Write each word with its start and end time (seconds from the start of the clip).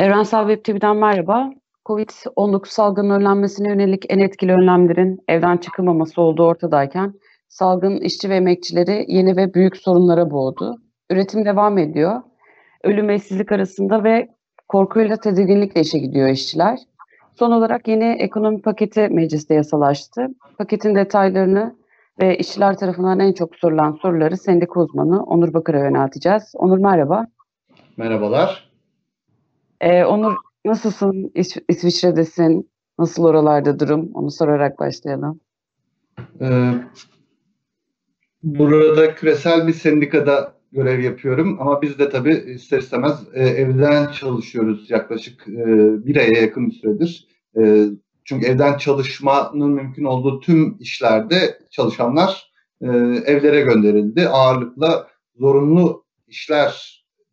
Evrensel 0.00 0.48
Web 0.48 0.64
TV'den 0.64 0.96
merhaba. 0.96 1.50
Covid-19 1.86 2.66
salgının 2.66 3.10
önlenmesine 3.10 3.68
yönelik 3.68 4.04
en 4.08 4.18
etkili 4.18 4.52
önlemlerin 4.52 5.20
evden 5.28 5.56
çıkılmaması 5.56 6.22
olduğu 6.22 6.46
ortadayken 6.46 7.14
salgın 7.48 7.96
işçi 7.96 8.30
ve 8.30 8.36
emekçileri 8.36 9.04
yeni 9.08 9.36
ve 9.36 9.54
büyük 9.54 9.76
sorunlara 9.76 10.30
boğdu. 10.30 10.76
Üretim 11.10 11.44
devam 11.44 11.78
ediyor. 11.78 12.22
Ölüm 12.84 13.08
ve 13.08 13.14
işsizlik 13.14 13.52
arasında 13.52 14.04
ve 14.04 14.28
korkuyla 14.68 15.16
tedirginlikle 15.16 15.80
işe 15.80 15.98
gidiyor 15.98 16.28
işçiler. 16.28 16.78
Son 17.38 17.52
olarak 17.52 17.88
yeni 17.88 18.04
ekonomi 18.04 18.62
paketi 18.62 19.08
mecliste 19.08 19.54
yasalaştı. 19.54 20.26
Paketin 20.58 20.94
detaylarını 20.94 21.76
ve 22.20 22.38
işçiler 22.38 22.76
tarafından 22.76 23.20
en 23.20 23.32
çok 23.32 23.56
sorulan 23.56 23.98
soruları 24.02 24.36
sendika 24.36 24.80
uzmanı 24.80 25.24
Onur 25.24 25.54
Bakır'a 25.54 25.78
yönelteceğiz. 25.78 26.52
Onur 26.54 26.78
merhaba. 26.78 27.26
Merhabalar. 27.96 28.69
Ee, 29.80 30.04
Onur 30.04 30.36
nasılsın? 30.64 31.32
İs 31.34 31.56
İsviçre'desin. 31.68 32.70
Nasıl 32.98 33.24
oralarda 33.24 33.80
durum? 33.80 34.10
Onu 34.14 34.30
sorarak 34.30 34.78
başlayalım. 34.78 35.40
Ee, 36.40 36.72
burada 38.42 39.14
küresel 39.14 39.66
bir 39.66 39.72
sendikada 39.72 40.54
görev 40.72 41.00
yapıyorum 41.00 41.56
ama 41.60 41.82
biz 41.82 41.98
de 41.98 42.10
tabii 42.10 42.34
ister 42.34 42.78
istemez 42.78 43.20
e, 43.34 43.42
evden 43.42 44.12
çalışıyoruz 44.12 44.90
yaklaşık 44.90 45.48
e, 45.48 45.66
bir 46.06 46.16
aya 46.16 46.40
yakın 46.40 46.66
bir 46.66 46.72
süredir. 46.72 47.28
E, 47.60 47.86
çünkü 48.24 48.46
evden 48.46 48.78
çalışmanın 48.78 49.70
mümkün 49.70 50.04
olduğu 50.04 50.40
tüm 50.40 50.76
işlerde 50.80 51.58
çalışanlar 51.70 52.52
e, 52.82 52.86
evlere 53.26 53.60
gönderildi. 53.60 54.28
Ağırlıkla 54.28 55.06
zorunlu 55.36 56.04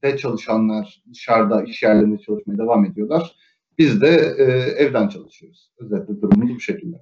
işlerde 0.04 0.18
çalışanlar 0.18 1.04
dışarıda 1.14 1.64
iş 1.64 1.84
yerlerinde 1.84 2.18
çalışmaya 2.18 2.58
devam 2.58 2.86
ediyorlar. 2.86 3.36
Biz 3.78 4.02
de 4.02 4.36
e, 4.38 4.44
evden 4.84 5.08
çalışıyoruz. 5.08 5.72
Özetle 5.78 6.22
durumumuz 6.22 6.56
bu 6.56 6.60
şekilde. 6.60 6.98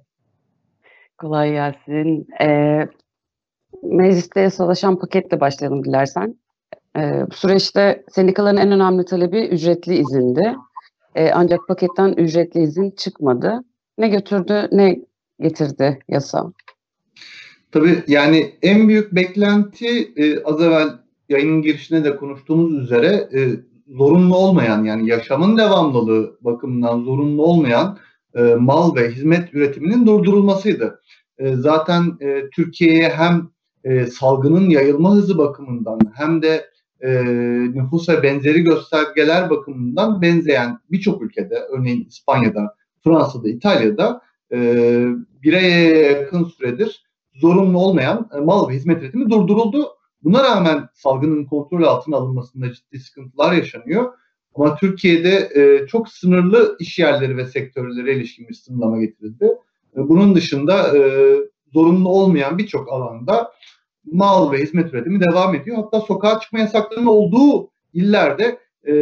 Kolay 1.18 1.52
gelsin. 1.52 2.26
Ee, 2.40 2.88
mecliste 3.82 4.40
yasalaşan 4.40 4.98
paketle 4.98 5.40
başlayalım 5.40 5.84
dilersen. 5.84 6.38
Ee, 6.96 7.24
bu 7.30 7.34
süreçte 7.34 8.04
sendikaların 8.08 8.56
en 8.56 8.72
önemli 8.72 9.04
talebi 9.04 9.46
ücretli 9.46 9.94
izindi. 9.94 10.54
Ee, 11.14 11.30
ancak 11.30 11.60
paketten 11.68 12.12
ücretli 12.12 12.60
izin 12.60 12.90
çıkmadı. 12.90 13.64
Ne 13.98 14.08
götürdü, 14.08 14.68
ne 14.72 14.98
getirdi 15.40 15.98
yasa? 16.08 16.52
Tabii 17.72 18.02
yani 18.08 18.54
en 18.62 18.88
büyük 18.88 19.14
beklenti 19.14 20.12
e, 20.16 20.42
az 20.42 20.62
evvel 20.62 21.05
yayının 21.28 21.62
girişinde 21.62 22.04
de 22.04 22.16
konuştuğumuz 22.16 22.74
üzere 22.82 23.28
e, 23.34 23.40
zorunlu 23.88 24.36
olmayan 24.36 24.84
yani 24.84 25.08
yaşamın 25.08 25.58
devamlılığı 25.58 26.36
bakımından 26.40 27.04
zorunlu 27.04 27.42
olmayan 27.42 27.98
e, 28.34 28.42
mal 28.42 28.96
ve 28.96 29.10
hizmet 29.10 29.54
üretiminin 29.54 30.06
durdurulmasıydı. 30.06 31.00
E, 31.38 31.56
zaten 31.56 32.16
e, 32.20 32.50
Türkiye'ye 32.50 33.08
hem 33.08 33.48
e, 33.84 34.06
salgının 34.06 34.70
yayılma 34.70 35.14
hızı 35.14 35.38
bakımından 35.38 35.98
hem 36.14 36.42
de 36.42 36.70
e, 37.00 37.24
nüfus 37.74 38.08
benzeri 38.08 38.60
göstergeler 38.60 39.50
bakımından 39.50 40.22
benzeyen 40.22 40.78
birçok 40.90 41.22
ülkede 41.22 41.54
örneğin 41.54 42.04
İspanya'da, 42.04 42.74
Fransa'da, 43.04 43.48
İtalya'da 43.48 44.20
e, 44.52 44.58
bir 45.42 45.52
aya 45.52 46.10
yakın 46.10 46.44
süredir 46.44 47.06
zorunlu 47.34 47.78
olmayan 47.78 48.30
e, 48.36 48.40
mal 48.40 48.68
ve 48.68 48.74
hizmet 48.74 49.02
üretimi 49.02 49.30
durduruldu. 49.30 49.95
Buna 50.22 50.42
rağmen 50.42 50.88
salgının 50.94 51.44
kontrol 51.44 51.82
altına 51.82 52.16
alınmasında 52.16 52.72
ciddi 52.72 53.00
sıkıntılar 53.00 53.52
yaşanıyor. 53.52 54.12
Ama 54.54 54.76
Türkiye'de 54.76 55.50
e, 55.54 55.86
çok 55.86 56.08
sınırlı 56.08 56.76
iş 56.80 56.98
yerleri 56.98 57.36
ve 57.36 57.46
sektörlere 57.46 58.14
ilişkin 58.14 58.48
bir 58.48 58.54
sınırlama 58.54 59.00
getirildi. 59.00 59.44
E, 59.96 60.08
bunun 60.08 60.34
dışında 60.34 60.98
e, 60.98 61.00
zorunlu 61.72 62.08
olmayan 62.08 62.58
birçok 62.58 62.92
alanda 62.92 63.52
mal 64.12 64.52
ve 64.52 64.62
hizmet 64.62 64.94
üretimi 64.94 65.20
devam 65.20 65.54
ediyor. 65.54 65.76
Hatta 65.76 66.00
sokağa 66.00 66.40
çıkma 66.40 66.58
yasaklarının 66.58 67.06
olduğu 67.06 67.70
illerde 67.92 68.58
e, 68.84 68.94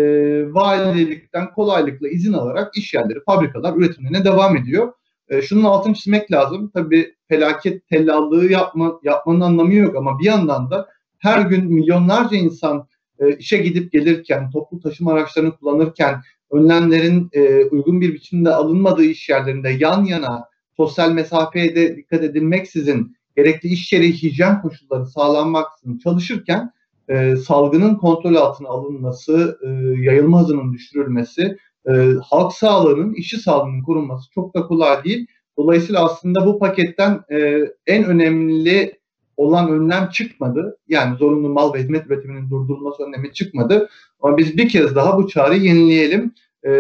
valilikten 0.54 1.52
kolaylıkla 1.52 2.08
izin 2.08 2.32
alarak 2.32 2.76
iş 2.76 2.94
yerleri, 2.94 3.18
fabrikalar 3.26 3.76
üretimlerine 3.76 4.24
devam 4.24 4.56
ediyor. 4.56 4.92
E, 5.28 5.42
şunun 5.42 5.64
altını 5.64 5.94
çizmek 5.94 6.32
lazım. 6.32 6.70
Tabii 6.74 7.14
felaket 7.28 7.88
tellallığı 7.88 8.52
yapma, 8.52 9.00
yapmanın 9.02 9.40
anlamı 9.40 9.74
yok 9.74 9.96
ama 9.96 10.18
bir 10.18 10.24
yandan 10.24 10.70
da 10.70 10.88
her 11.24 11.40
gün 11.40 11.72
milyonlarca 11.72 12.36
insan 12.36 12.88
e, 13.18 13.36
işe 13.36 13.58
gidip 13.58 13.92
gelirken, 13.92 14.50
toplu 14.50 14.80
taşıma 14.80 15.12
araçlarını 15.12 15.56
kullanırken, 15.56 16.20
önlemlerin 16.50 17.28
e, 17.32 17.64
uygun 17.64 18.00
bir 18.00 18.14
biçimde 18.14 18.50
alınmadığı 18.50 19.04
iş 19.04 19.28
yerlerinde 19.28 19.70
yan 19.70 20.04
yana 20.04 20.44
sosyal 20.76 21.12
mesafeye 21.12 21.76
de 21.76 21.96
dikkat 21.96 22.22
edilmeksizin 22.22 23.16
gerekli 23.36 23.68
iş 23.68 23.92
yeri 23.92 24.12
hijyen 24.12 24.62
koşulları 24.62 25.06
sağlanmaksızın 25.06 25.98
çalışırken 25.98 26.72
e, 27.08 27.36
salgının 27.36 27.94
kontrol 27.94 28.34
altına 28.34 28.68
alınması, 28.68 29.58
e, 29.62 29.68
yayılma 30.02 30.40
hızının 30.40 30.72
düşürülmesi, 30.72 31.56
e, 31.88 31.92
halk 32.22 32.52
sağlığının, 32.52 33.14
işçi 33.14 33.36
sağlığının 33.36 33.82
korunması 33.82 34.30
çok 34.30 34.54
da 34.54 34.66
kolay 34.66 35.04
değil. 35.04 35.26
Dolayısıyla 35.58 36.04
aslında 36.04 36.46
bu 36.46 36.58
paketten 36.58 37.20
e, 37.32 37.60
en 37.86 38.04
önemli 38.04 39.03
olan 39.36 39.70
önlem 39.70 40.08
çıkmadı. 40.08 40.78
Yani 40.88 41.16
zorunlu 41.16 41.48
mal 41.48 41.74
ve 41.74 41.78
hizmet 41.78 42.06
üretiminin 42.06 42.50
durdurulması 42.50 43.02
önlemi 43.02 43.32
çıkmadı. 43.32 43.88
Ama 44.20 44.38
biz 44.38 44.56
bir 44.56 44.68
kez 44.68 44.94
daha 44.94 45.18
bu 45.18 45.28
çağrıyı 45.28 45.62
yenileyelim. 45.62 46.34
E, 46.66 46.70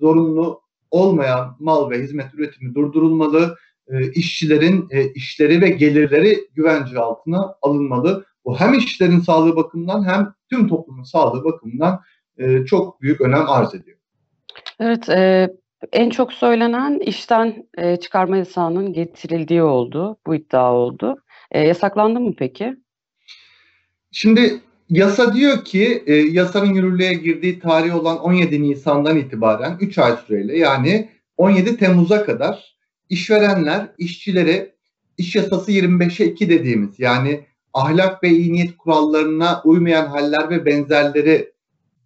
zorunlu 0.00 0.60
olmayan 0.90 1.56
mal 1.60 1.90
ve 1.90 2.02
hizmet 2.02 2.34
üretimi 2.34 2.74
durdurulmalı. 2.74 3.56
E, 3.88 4.10
işçilerin 4.12 4.88
e, 4.90 5.12
işleri 5.12 5.60
ve 5.60 5.68
gelirleri 5.68 6.38
güvence 6.54 6.98
altına 6.98 7.54
alınmalı. 7.62 8.24
Bu 8.44 8.60
hem 8.60 8.74
işçilerin 8.74 9.20
sağlığı 9.20 9.56
bakımından 9.56 10.08
hem 10.08 10.34
tüm 10.50 10.68
toplumun 10.68 11.02
sağlığı 11.02 11.44
bakımından 11.44 12.00
e, 12.38 12.64
çok 12.64 13.00
büyük 13.00 13.20
önem 13.20 13.48
arz 13.48 13.74
ediyor. 13.74 13.96
Evet, 14.80 15.08
e, 15.08 15.50
en 15.92 16.10
çok 16.10 16.32
söylenen 16.32 16.98
işten 16.98 17.68
e, 17.78 17.96
çıkarma 17.96 18.36
yasağının 18.36 18.92
getirildiği 18.92 19.62
oldu. 19.62 20.16
Bu 20.26 20.34
iddia 20.34 20.74
oldu. 20.74 21.16
E, 21.50 21.60
yasaklandı 21.60 22.20
mı 22.20 22.34
peki? 22.38 22.76
Şimdi 24.12 24.60
yasa 24.90 25.34
diyor 25.34 25.64
ki 25.64 26.02
e, 26.06 26.14
yasanın 26.14 26.74
yürürlüğe 26.74 27.14
girdiği 27.14 27.60
tarih 27.60 27.94
olan 27.94 28.18
17 28.18 28.62
Nisan'dan 28.62 29.16
itibaren 29.16 29.76
3 29.80 29.98
ay 29.98 30.16
süreyle 30.26 30.58
yani 30.58 31.08
17 31.36 31.76
Temmuz'a 31.76 32.24
kadar 32.24 32.76
işverenler 33.08 33.88
işçilere 33.98 34.74
iş 35.18 35.36
yasası 35.36 35.72
25'e 35.72 36.26
2 36.26 36.48
dediğimiz 36.48 37.00
yani 37.00 37.46
ahlak 37.72 38.22
ve 38.22 38.28
iyi 38.28 38.52
niyet 38.52 38.76
kurallarına 38.76 39.62
uymayan 39.64 40.06
haller 40.06 40.50
ve 40.50 40.66
benzerleri 40.66 41.52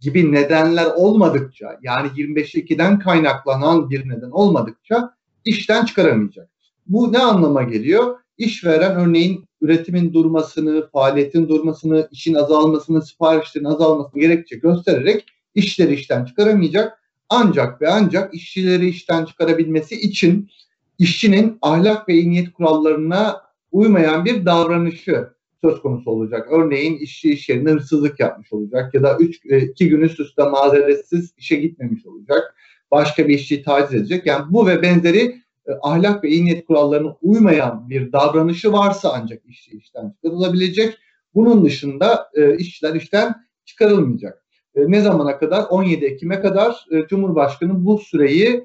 gibi 0.01 0.33
nedenler 0.33 0.87
olmadıkça 0.87 1.79
yani 1.83 2.09
25'e 2.09 2.99
kaynaklanan 2.99 3.91
bir 3.91 4.09
neden 4.09 4.31
olmadıkça 4.31 5.15
işten 5.45 5.85
çıkaramayacak. 5.85 6.49
Bu 6.87 7.13
ne 7.13 7.19
anlama 7.19 7.63
geliyor? 7.63 8.17
İşveren 8.39 8.97
örneğin 8.97 9.45
üretimin 9.61 10.13
durmasını, 10.13 10.89
faaliyetin 10.91 11.49
durmasını, 11.49 12.09
işin 12.11 12.35
azalmasını, 12.35 13.03
siparişlerin 13.03 13.65
azalmasını 13.65 14.21
gerekçe 14.21 14.57
göstererek 14.57 15.25
işleri 15.55 15.95
işten 15.95 16.25
çıkaramayacak. 16.25 16.99
Ancak 17.29 17.83
ve 17.83 17.89
ancak 17.89 18.35
işçileri 18.35 18.89
işten 18.89 19.25
çıkarabilmesi 19.25 20.01
için 20.01 20.51
işçinin 20.99 21.59
ahlak 21.63 22.09
ve 22.09 22.15
iyi 22.15 22.31
niyet 22.31 22.53
kurallarına 22.53 23.41
uymayan 23.73 24.25
bir 24.25 24.47
davranışı 24.47 25.29
söz 25.65 25.81
konusu 25.81 26.11
olacak. 26.11 26.49
Örneğin 26.51 26.99
işçi 26.99 27.33
iş 27.33 27.49
yerine 27.49 27.71
hırsızlık 27.71 28.21
yapmış 28.21 28.53
olacak 28.53 28.95
ya 28.95 29.03
da 29.03 29.17
üç, 29.21 29.41
e, 29.47 29.59
iki 29.59 29.89
gün 29.89 30.01
üst 30.01 30.21
üste 30.21 30.43
mazeretsiz 30.43 31.35
işe 31.39 31.57
gitmemiş 31.57 32.07
olacak. 32.07 32.55
Başka 32.91 33.29
bir 33.29 33.35
işçiyi 33.35 33.63
taciz 33.63 33.95
edecek. 33.95 34.27
Yani 34.27 34.45
bu 34.51 34.67
ve 34.67 34.83
benzeri 34.83 35.44
e, 35.69 35.73
ahlak 35.83 36.25
ve 36.25 36.29
iyi 36.29 36.45
niyet 36.45 36.67
kurallarına 36.67 37.17
uymayan 37.23 37.91
bir 37.91 38.13
davranışı 38.13 38.73
varsa 38.73 39.13
ancak 39.15 39.47
işçi 39.47 39.77
işten 39.77 40.15
çıkarılabilecek. 40.17 40.99
Bunun 41.35 41.65
dışında 41.65 42.31
e, 42.35 42.57
işçiler 42.57 42.95
işten 42.95 43.35
çıkarılmayacak. 43.65 44.45
E, 44.75 44.81
ne 44.91 45.01
zamana 45.01 45.39
kadar? 45.39 45.65
17 45.71 46.05
Ekim'e 46.05 46.41
kadar 46.41 46.87
e, 46.91 47.07
Cumhurbaşkanı 47.07 47.85
bu 47.85 47.99
süreyi 47.99 48.65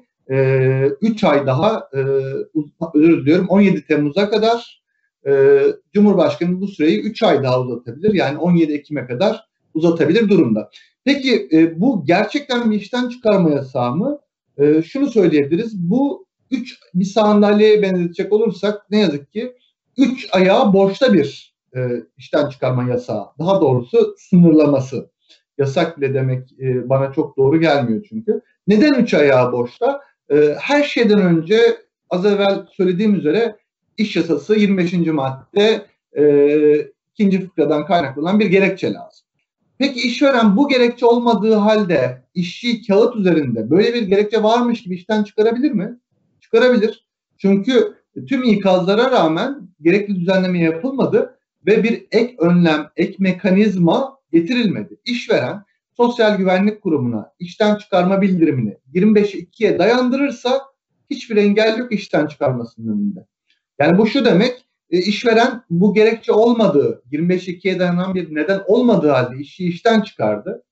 3 1.00 1.24
e, 1.24 1.26
ay 1.26 1.46
daha 1.46 1.88
e, 1.94 1.98
özür 2.94 3.20
diliyorum 3.20 3.46
17 3.48 3.86
Temmuz'a 3.86 4.30
kadar 4.30 4.82
e, 5.26 5.62
Cumhurbaşkanı 5.94 6.60
bu 6.60 6.68
süreyi 6.68 7.00
3 7.00 7.22
ay 7.22 7.42
daha 7.42 7.60
uzatabilir. 7.60 8.14
Yani 8.14 8.38
17 8.38 8.72
Ekim'e 8.72 9.06
kadar 9.06 9.44
uzatabilir 9.74 10.28
durumda. 10.28 10.70
Peki 11.04 11.48
bu 11.76 12.04
gerçekten 12.04 12.70
bir 12.70 12.76
işten 12.76 13.08
çıkarma 13.08 13.50
yasağı 13.50 13.96
mı? 13.96 14.18
Şunu 14.84 15.06
söyleyebiliriz. 15.06 15.90
Bu 15.90 16.26
üç 16.50 16.78
bir 16.94 17.04
sandalyeye 17.04 17.82
benzetecek 17.82 18.32
olursak 18.32 18.90
ne 18.90 18.98
yazık 18.98 19.32
ki 19.32 19.56
üç 19.96 20.28
ayağı 20.32 20.72
boşta 20.72 21.12
bir 21.12 21.54
e, 21.76 21.80
işten 22.18 22.48
çıkarma 22.48 22.90
yasağı. 22.90 23.26
Daha 23.38 23.60
doğrusu 23.60 24.14
sınırlaması. 24.18 25.10
yasak 25.58 26.00
bile 26.00 26.14
demek 26.14 26.52
e, 26.60 26.88
bana 26.88 27.12
çok 27.12 27.36
doğru 27.36 27.60
gelmiyor 27.60 28.06
çünkü. 28.08 28.40
Neden 28.66 28.94
üç 28.94 29.14
ayağı 29.14 29.52
boşta? 29.52 30.00
E, 30.32 30.56
her 30.60 30.82
şeyden 30.82 31.20
önce 31.20 31.76
az 32.10 32.26
evvel 32.26 32.66
söylediğim 32.76 33.14
üzere 33.14 33.56
iş 33.98 34.16
yasası 34.16 34.54
25. 34.54 34.92
madde 34.92 35.86
e, 36.16 36.24
ikinci 37.12 37.46
fıkradan 37.46 37.86
kaynaklanan 37.86 38.40
bir 38.40 38.46
gerekçe 38.46 38.92
lazım. 38.92 39.26
Peki 39.78 40.00
işveren 40.00 40.56
bu 40.56 40.68
gerekçe 40.68 41.06
olmadığı 41.06 41.54
halde 41.54 42.22
işçi 42.34 42.86
kağıt 42.86 43.16
üzerinde 43.16 43.70
böyle 43.70 43.94
bir 43.94 44.02
gerekçe 44.02 44.42
varmış 44.42 44.82
gibi 44.82 44.94
işten 44.94 45.24
çıkarabilir 45.24 45.72
mi? 45.72 45.98
Çıkarabilir. 46.50 47.06
Çünkü 47.38 47.94
tüm 48.28 48.42
ikazlara 48.42 49.10
rağmen 49.10 49.68
gerekli 49.80 50.20
düzenleme 50.20 50.58
yapılmadı 50.58 51.38
ve 51.66 51.82
bir 51.82 52.06
ek 52.10 52.36
önlem, 52.38 52.90
ek 52.96 53.16
mekanizma 53.18 54.18
getirilmedi. 54.32 55.00
İşveren 55.04 55.64
Sosyal 55.96 56.36
Güvenlik 56.36 56.82
Kurumu'na 56.82 57.32
işten 57.38 57.74
çıkarma 57.74 58.22
bildirimini 58.22 58.76
25'e 58.94 59.40
2'ye 59.40 59.78
dayandırırsa 59.78 60.60
hiçbir 61.10 61.36
engel 61.36 61.78
yok 61.78 61.92
işten 61.92 62.26
çıkarmasının 62.26 62.92
önünde. 62.92 63.26
Yani 63.78 63.98
bu 63.98 64.06
şu 64.06 64.24
demek 64.24 64.66
e, 64.90 64.98
işveren 64.98 65.62
bu 65.70 65.94
gerekçe 65.94 66.32
olmadığı 66.32 67.02
25-2'ye 67.12 67.78
dayanan 67.78 68.14
bir 68.14 68.34
neden 68.34 68.60
olmadığı 68.66 69.10
halde 69.10 69.36
işçi 69.38 69.68
işten 69.68 70.00
çıkardı. 70.00 70.62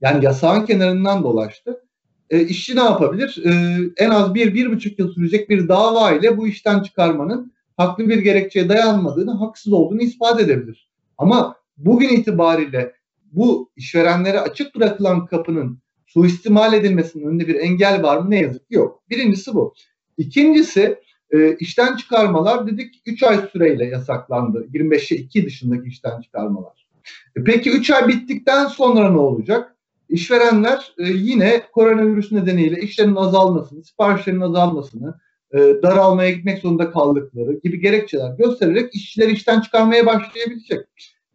Yani 0.00 0.24
yasağın 0.24 0.66
kenarından 0.66 1.22
dolaştı. 1.22 1.83
E, 2.30 2.40
işçi 2.40 2.76
ne 2.76 2.80
yapabilir? 2.80 3.42
E, 3.46 3.78
en 3.96 4.10
az 4.10 4.34
bir, 4.34 4.54
bir 4.54 4.72
buçuk 4.72 4.98
yıl 4.98 5.12
sürecek 5.12 5.50
bir 5.50 5.68
dava 5.68 6.12
ile 6.12 6.36
bu 6.36 6.48
işten 6.48 6.82
çıkarmanın 6.82 7.52
haklı 7.76 8.08
bir 8.08 8.18
gerekçeye 8.18 8.68
dayanmadığını, 8.68 9.32
haksız 9.32 9.72
olduğunu 9.72 10.02
ispat 10.02 10.40
edebilir. 10.40 10.88
Ama 11.18 11.56
bugün 11.76 12.08
itibariyle 12.08 12.92
bu 13.32 13.70
işverenlere 13.76 14.40
açık 14.40 14.76
bırakılan 14.76 15.26
kapının 15.26 15.78
suistimal 16.06 16.72
edilmesinin 16.72 17.26
önünde 17.26 17.48
bir 17.48 17.54
engel 17.54 18.02
var 18.02 18.18
mı? 18.18 18.30
Ne 18.30 18.40
yazık 18.40 18.68
ki 18.68 18.74
yok. 18.74 19.02
Birincisi 19.10 19.54
bu. 19.54 19.74
İkincisi 20.18 20.98
e, 21.30 21.56
işten 21.56 21.96
çıkarmalar 21.96 22.66
dedik 22.66 23.02
3 23.06 23.22
ay 23.22 23.38
süreyle 23.52 23.84
yasaklandı. 23.84 24.66
25'e 24.72 25.16
2 25.16 25.46
dışındaki 25.46 25.88
işten 25.88 26.20
çıkarmalar. 26.20 26.88
E, 27.36 27.44
peki 27.44 27.70
3 27.70 27.90
ay 27.90 28.08
bittikten 28.08 28.66
sonra 28.66 29.10
ne 29.10 29.18
olacak? 29.18 29.73
İşverenler 30.08 30.94
e, 30.98 31.04
yine 31.08 31.62
koronavirüs 31.72 32.32
nedeniyle 32.32 32.80
işlerinin 32.80 33.16
azalmasını, 33.16 33.84
siparişlerin 33.84 34.40
azalmasını, 34.40 35.20
e, 35.52 35.58
daralmaya 35.58 36.30
gitmek 36.30 36.58
zorunda 36.58 36.90
kaldıkları 36.90 37.60
gibi 37.64 37.80
gerekçeler 37.80 38.36
göstererek 38.38 38.94
işçileri 38.94 39.32
işten 39.32 39.60
çıkarmaya 39.60 40.06
başlayabilecek. 40.06 40.86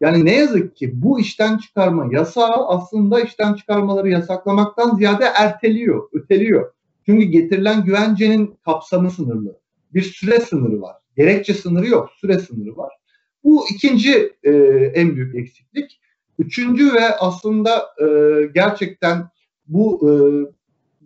Yani 0.01 0.25
ne 0.25 0.36
yazık 0.36 0.75
ki 0.75 0.92
bu 1.01 1.19
işten 1.19 1.57
çıkarma 1.57 2.07
yasağı 2.13 2.68
aslında 2.68 3.21
işten 3.21 3.54
çıkarmaları 3.54 4.10
yasaklamaktan 4.10 4.95
ziyade 4.95 5.25
erteliyor, 5.36 6.10
öteliyor. 6.13 6.71
Çünkü 7.06 7.25
getirilen 7.25 7.86
güvencenin 7.86 8.56
kapsamı 8.66 9.12
sınırlı. 9.12 9.60
Bir 9.94 10.01
süre 10.01 10.39
sınırı 10.39 10.81
var. 10.81 10.95
Gerekçe 11.18 11.54
sınırı 11.54 11.88
yok, 11.88 12.10
süre 12.21 12.39
sınırı 12.39 12.77
var. 12.77 12.94
Bu 13.44 13.66
ikinci 13.69 14.33
e, 14.44 14.51
en 14.95 15.16
büyük 15.16 15.36
eksiklik. 15.36 16.01
Üçüncü 16.39 16.94
ve 16.94 17.15
aslında 17.15 17.89
e, 18.01 18.06
gerçekten 18.56 19.30
bu 19.68 20.09
e, 20.09 20.12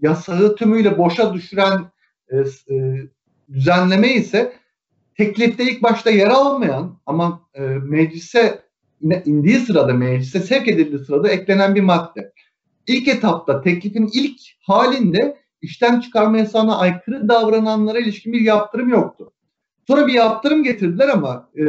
yasağı 0.07 0.55
tümüyle 0.55 0.97
boşa 0.97 1.33
düşüren 1.33 1.91
e, 2.29 2.37
e, 2.75 3.07
düzenleme 3.53 4.13
ise 4.13 4.53
teklifte 5.17 5.63
ilk 5.63 5.83
başta 5.83 6.09
yer 6.09 6.27
almayan 6.27 6.99
ama 7.05 7.41
e, 7.53 7.61
meclise 7.61 8.63
indiği 9.25 9.59
sırada 9.59 9.93
meclise 9.93 10.39
sevk 10.39 10.67
edildiği 10.67 10.99
sırada 10.99 11.29
eklenen 11.29 11.75
bir 11.75 11.81
madde. 11.81 12.33
İlk 12.87 13.07
etapta 13.07 13.61
teklifin 13.61 14.09
ilk 14.13 14.39
halinde 14.61 15.37
işten 15.61 15.99
çıkarma 15.99 16.37
yasağına 16.37 16.77
aykırı 16.77 17.29
davrananlara 17.29 17.99
ilişkin 17.99 18.33
bir 18.33 18.41
yaptırım 18.41 18.89
yoktu. 18.89 19.31
Sonra 19.87 20.07
bir 20.07 20.13
yaptırım 20.13 20.63
getirdiler 20.63 21.09
ama 21.09 21.49
e, 21.57 21.63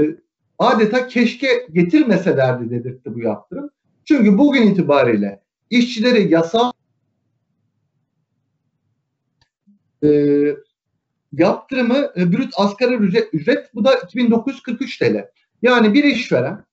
adeta 0.59 1.07
keşke 1.07 1.67
getirmeselerdi 1.73 2.71
dedirtti 2.71 3.15
bu 3.15 3.21
yaptırım. 3.21 3.71
Çünkü 4.05 4.39
bugün 4.39 4.63
itibariyle 4.63 5.43
işçileri 5.71 6.33
yasa 6.33 6.73
e, 10.05 10.09
yaptırımı 11.33 12.13
e, 12.17 12.33
brüt 12.33 12.53
asgari 12.57 12.95
ücret, 12.95 13.35
ücret 13.35 13.75
bu 13.75 13.85
da 13.85 13.95
2943 13.95 14.99
TL. 14.99 15.27
Yani 15.63 15.95
bir 15.95 16.05
işveren 16.05 16.65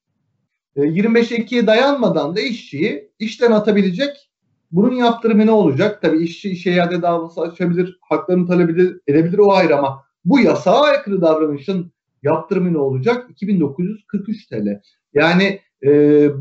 25'e 0.76 1.38
2'ye 1.38 1.68
dayanmadan 1.68 2.36
da 2.36 2.42
işçiyi 2.42 3.12
işten 3.20 3.52
atabilecek. 3.52 4.30
Bunun 4.72 4.96
yaptırımı 4.96 5.46
ne 5.46 5.52
olacak? 5.52 6.02
Tabii 6.02 6.24
işçi 6.24 6.50
işe 6.50 6.72
iade 6.72 7.02
davası 7.02 7.42
açabilir, 7.42 8.00
haklarını 8.02 8.48
talep 8.48 8.70
edebilir 9.08 9.38
o 9.38 9.54
ayrı 9.54 9.78
ama 9.78 10.04
bu 10.26 10.40
yasağa 10.40 10.82
aykırı 10.82 11.22
davranışın 11.22 11.92
yaptırımı 12.24 12.74
ne 12.74 12.78
olacak? 12.78 13.30
2943 13.30 14.48
TL. 14.48 14.82
Yani 15.14 15.60
e, 15.84 15.90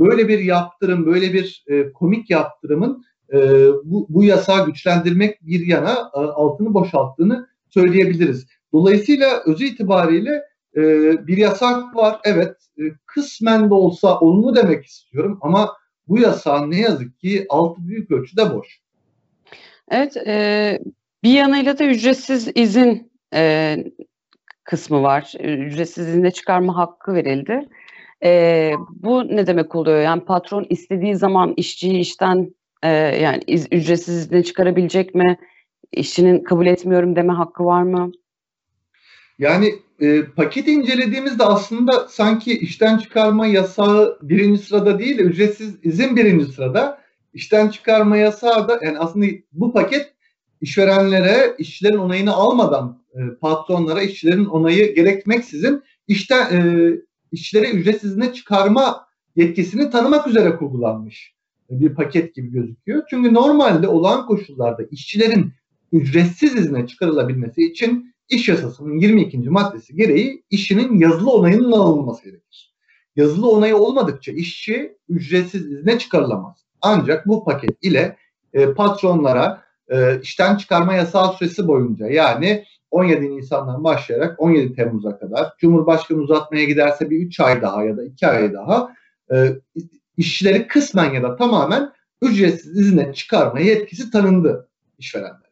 böyle 0.01 0.29
bir 0.29 0.39
yaptırım, 0.39 1.07
böyle 1.07 1.33
bir 1.33 1.65
e, 1.67 1.93
komik 1.93 2.31
yaptırımın 2.31 3.05
e, 3.33 3.39
bu, 3.85 4.07
bu 4.09 4.25
yasağı 4.25 4.67
güçlendirmek 4.67 5.47
bir 5.47 5.67
yana 5.67 6.11
e, 6.15 6.19
altını 6.19 6.75
boşalttığını 6.75 7.49
söyleyebiliriz. 7.69 8.47
Dolayısıyla 8.73 9.43
özü 9.47 9.65
itibariyle 9.65 10.43
e, 10.77 10.83
bir 11.27 11.37
yasak 11.37 11.97
var. 11.97 12.21
Evet 12.25 12.57
e, 12.79 12.83
kısmen 13.07 13.71
de 13.71 13.75
olsa 13.75 14.21
olumlu 14.21 14.57
demek 14.57 14.85
istiyorum 14.85 15.39
ama 15.41 15.77
bu 16.09 16.19
yasağın 16.19 16.71
ne 16.71 16.81
yazık 16.81 17.21
ki 17.21 17.47
altı 17.49 17.89
büyük 17.89 18.11
ölçüde 18.11 18.55
boş. 18.55 18.81
Evet 19.91 20.17
e, 20.17 20.79
bir 21.23 21.33
yanıyla 21.33 21.79
da 21.79 21.85
ücretsiz 21.85 22.49
izin 22.55 23.13
e, 23.35 23.77
kısmı 24.71 25.03
var. 25.03 25.33
Ücretsiz 25.41 26.09
izine 26.09 26.31
çıkarma 26.31 26.77
hakkı 26.77 27.15
verildi. 27.15 27.69
E, 28.25 28.73
bu 28.91 29.29
ne 29.29 29.47
demek 29.47 29.75
oluyor? 29.75 30.01
Yani 30.01 30.25
patron 30.25 30.67
istediği 30.69 31.17
zaman 31.17 31.55
işçiyi 31.57 31.99
işten 31.99 32.55
e, 32.83 32.89
yani 32.93 33.43
iz, 33.47 33.67
ücretsiz 33.73 34.17
izne 34.17 34.43
çıkarabilecek 34.43 35.15
mi? 35.15 35.39
İşçinin 35.93 36.45
kabul 36.45 36.67
etmiyorum 36.67 37.17
deme 37.17 37.33
hakkı 37.33 37.65
var 37.65 37.83
mı? 37.83 38.13
Yani 39.39 39.75
e, 40.01 40.23
paket 40.25 40.69
incelediğimizde 40.69 41.45
aslında 41.45 42.09
sanki 42.09 42.59
işten 42.59 42.99
çıkarma 42.99 43.47
yasağı 43.47 44.19
birinci 44.23 44.63
sırada 44.63 44.99
değil 44.99 45.19
de 45.19 45.23
ücretsiz 45.23 45.79
izin 45.83 46.17
birinci 46.17 46.45
sırada. 46.45 47.01
İşten 47.35 47.69
çıkarma 47.69 48.17
yasağı 48.17 48.69
da 48.69 48.81
yani 48.83 48.99
aslında 48.99 49.27
bu 49.53 49.73
paket 49.73 50.15
işverenlere 50.61 51.55
işçilerin 51.59 51.99
onayını 51.99 52.33
almadan 52.33 53.00
e, 53.15 53.19
patronlara 53.41 54.03
işçilerin 54.03 54.45
onayı 54.45 54.95
gerekmeksizin 54.95 55.83
işten 56.09 56.57
e, 56.57 56.91
işçilere 57.33 57.71
ücretsiz 57.71 58.11
izne 58.11 58.33
çıkarma 58.33 59.07
yetkisini 59.37 59.91
tanımak 59.91 60.27
üzere 60.27 60.57
kurgulanmış 60.57 61.35
bir 61.71 61.95
paket 61.95 62.35
gibi 62.35 62.51
gözüküyor. 62.51 63.03
Çünkü 63.11 63.35
normalde 63.35 63.89
olağan 63.89 64.27
koşullarda 64.27 64.83
işçilerin 64.91 65.53
ücretsiz 65.93 66.55
izne 66.55 66.87
çıkarılabilmesi 66.87 67.63
için 67.63 68.11
İş 68.31 68.49
yasasının 68.49 68.99
22. 68.99 69.39
maddesi 69.39 69.97
gereği 69.97 70.45
işinin 70.51 70.99
yazılı 70.99 71.31
onayının 71.31 71.73
alınması 71.73 72.25
gerekir. 72.25 72.75
Yazılı 73.17 73.51
onayı 73.51 73.77
olmadıkça 73.77 74.33
işçi 74.33 74.97
ücretsiz 75.09 75.73
izne 75.73 75.99
çıkarılamaz. 75.99 76.65
Ancak 76.83 77.27
bu 77.27 77.45
paket 77.45 77.85
ile 77.85 78.17
e, 78.53 78.73
patronlara 78.73 79.63
e, 79.89 80.21
işten 80.23 80.57
çıkarma 80.57 80.95
yasağı 80.95 81.33
süresi 81.33 81.69
boyunca 81.69 82.07
yani 82.07 82.65
17 82.91 83.37
Nisan'dan 83.37 83.85
başlayarak 83.85 84.41
17 84.41 84.75
Temmuz'a 84.75 85.19
kadar 85.19 85.53
Cumhurbaşkanı 85.59 86.19
uzatmaya 86.19 86.65
giderse 86.65 87.11
bir 87.11 87.27
3 87.27 87.41
ay 87.41 87.63
daha 87.63 87.85
ya 87.85 87.97
da 87.97 88.05
2 88.05 88.27
ay 88.27 88.53
daha 88.53 88.95
e, 89.33 89.53
işçileri 90.17 90.67
kısmen 90.67 91.13
ya 91.15 91.23
da 91.23 91.37
tamamen 91.37 91.93
ücretsiz 92.23 92.79
izne 92.79 93.13
çıkarma 93.13 93.61
yetkisi 93.61 94.11
tanındı 94.11 94.69
işverenlere. 94.99 95.51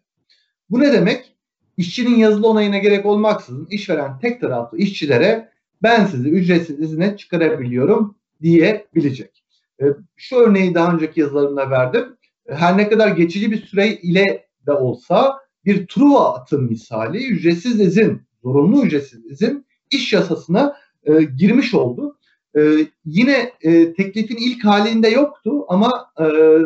Bu 0.71 0.81
ne 0.81 0.93
demek? 0.93 1.35
İşçinin 1.77 2.17
yazılı 2.17 2.49
onayına 2.49 2.79
gerek 2.79 3.07
olmaksızın 3.07 3.67
işveren 3.71 4.19
tek 4.19 4.41
taraflı 4.41 4.79
işçilere 4.79 5.49
ben 5.83 6.07
sizi 6.07 6.29
ücretsiz 6.29 6.81
izne 6.81 7.17
çıkarabiliyorum 7.17 8.17
diyebilecek. 8.43 9.45
E, 9.81 9.85
şu 10.17 10.37
örneği 10.37 10.75
daha 10.75 10.95
önceki 10.95 11.21
yazılarımda 11.21 11.71
verdim. 11.71 12.17
E, 12.47 12.55
her 12.55 12.77
ne 12.77 12.89
kadar 12.89 13.09
geçici 13.09 13.51
bir 13.51 13.67
süre 13.67 13.89
ile 13.89 14.49
de 14.67 14.73
olsa 14.73 15.39
bir 15.69 15.87
Truva 15.87 16.35
atım 16.35 16.65
misali 16.65 17.27
ücretsiz 17.27 17.81
izin, 17.81 18.23
zorunlu 18.43 18.85
ücretsiz 18.85 19.27
izin 19.27 19.67
iş 19.91 20.13
yasasına 20.13 20.77
e, 21.05 21.23
girmiş 21.23 21.75
oldu. 21.75 22.19
E, 22.59 22.61
yine 23.05 23.53
e, 23.63 23.95
teklifin 23.95 24.37
ilk 24.37 24.65
halinde 24.65 25.09
yoktu 25.09 25.65
ama 25.69 26.11
e, 26.21 26.25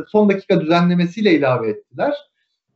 son 0.08 0.28
dakika 0.28 0.60
düzenlemesiyle 0.60 1.32
ilave 1.32 1.68
ettiler. 1.68 2.14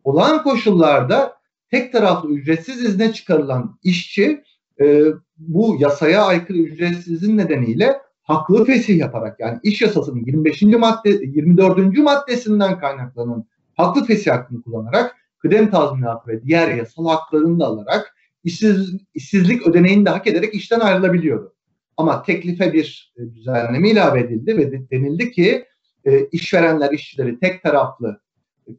Olağan 0.04 0.42
koşullarda 0.42 1.36
tek 1.70 1.92
taraflı 1.92 2.30
ücretsiz 2.30 2.84
izne 2.84 3.12
çıkarılan 3.12 3.78
işçi 3.82 4.42
e, 4.80 5.04
bu 5.38 5.76
yasaya 5.78 6.24
aykırı 6.24 6.58
ücretsizin 6.58 7.36
nedeniyle 7.36 7.96
haklı 8.22 8.64
fesih 8.64 8.98
yaparak 8.98 9.40
yani 9.40 9.58
iş 9.62 9.82
yasasının 9.82 10.24
25. 10.24 10.62
madde 10.62 11.10
24. 11.10 11.98
maddesinden 11.98 12.78
kaynaklanan 12.78 13.44
haklı 13.76 14.04
fesih 14.04 14.32
hakkını 14.32 14.62
kullanarak 14.62 15.16
kıdem 15.46 15.70
tazminatı 15.70 16.28
ve 16.28 16.42
diğer 16.42 16.74
yasal 16.74 17.08
haklarını 17.08 17.60
da 17.60 17.66
alarak 17.66 18.14
işsiz, 18.44 18.96
işsizlik 19.14 19.66
ödeneğini 19.66 20.06
de 20.06 20.10
hak 20.10 20.26
ederek 20.26 20.54
işten 20.54 20.80
ayrılabiliyordu. 20.80 21.54
Ama 21.96 22.22
teklife 22.22 22.72
bir 22.72 23.12
e, 23.16 23.34
düzenleme 23.34 23.90
ilave 23.90 24.20
edildi 24.20 24.56
ve 24.56 24.90
denildi 24.90 25.30
ki 25.30 25.64
e, 26.04 26.26
işverenler 26.26 26.92
işçileri 26.92 27.38
tek 27.38 27.62
taraflı 27.62 28.20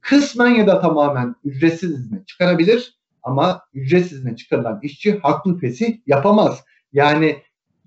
kısmen 0.02 0.50
ya 0.50 0.68
da 0.68 0.82
tamamen 0.82 1.36
ücretsiz 1.44 1.92
izne 1.92 2.24
çıkarabilir 2.26 2.98
ama 3.24 3.62
ücretsiz 3.74 4.18
izne 4.18 4.36
çıkarılan 4.36 4.80
işçi 4.84 5.20
haklı 5.20 5.60
fesih 5.60 5.98
yapamaz. 6.08 6.64
Yani 6.94 7.38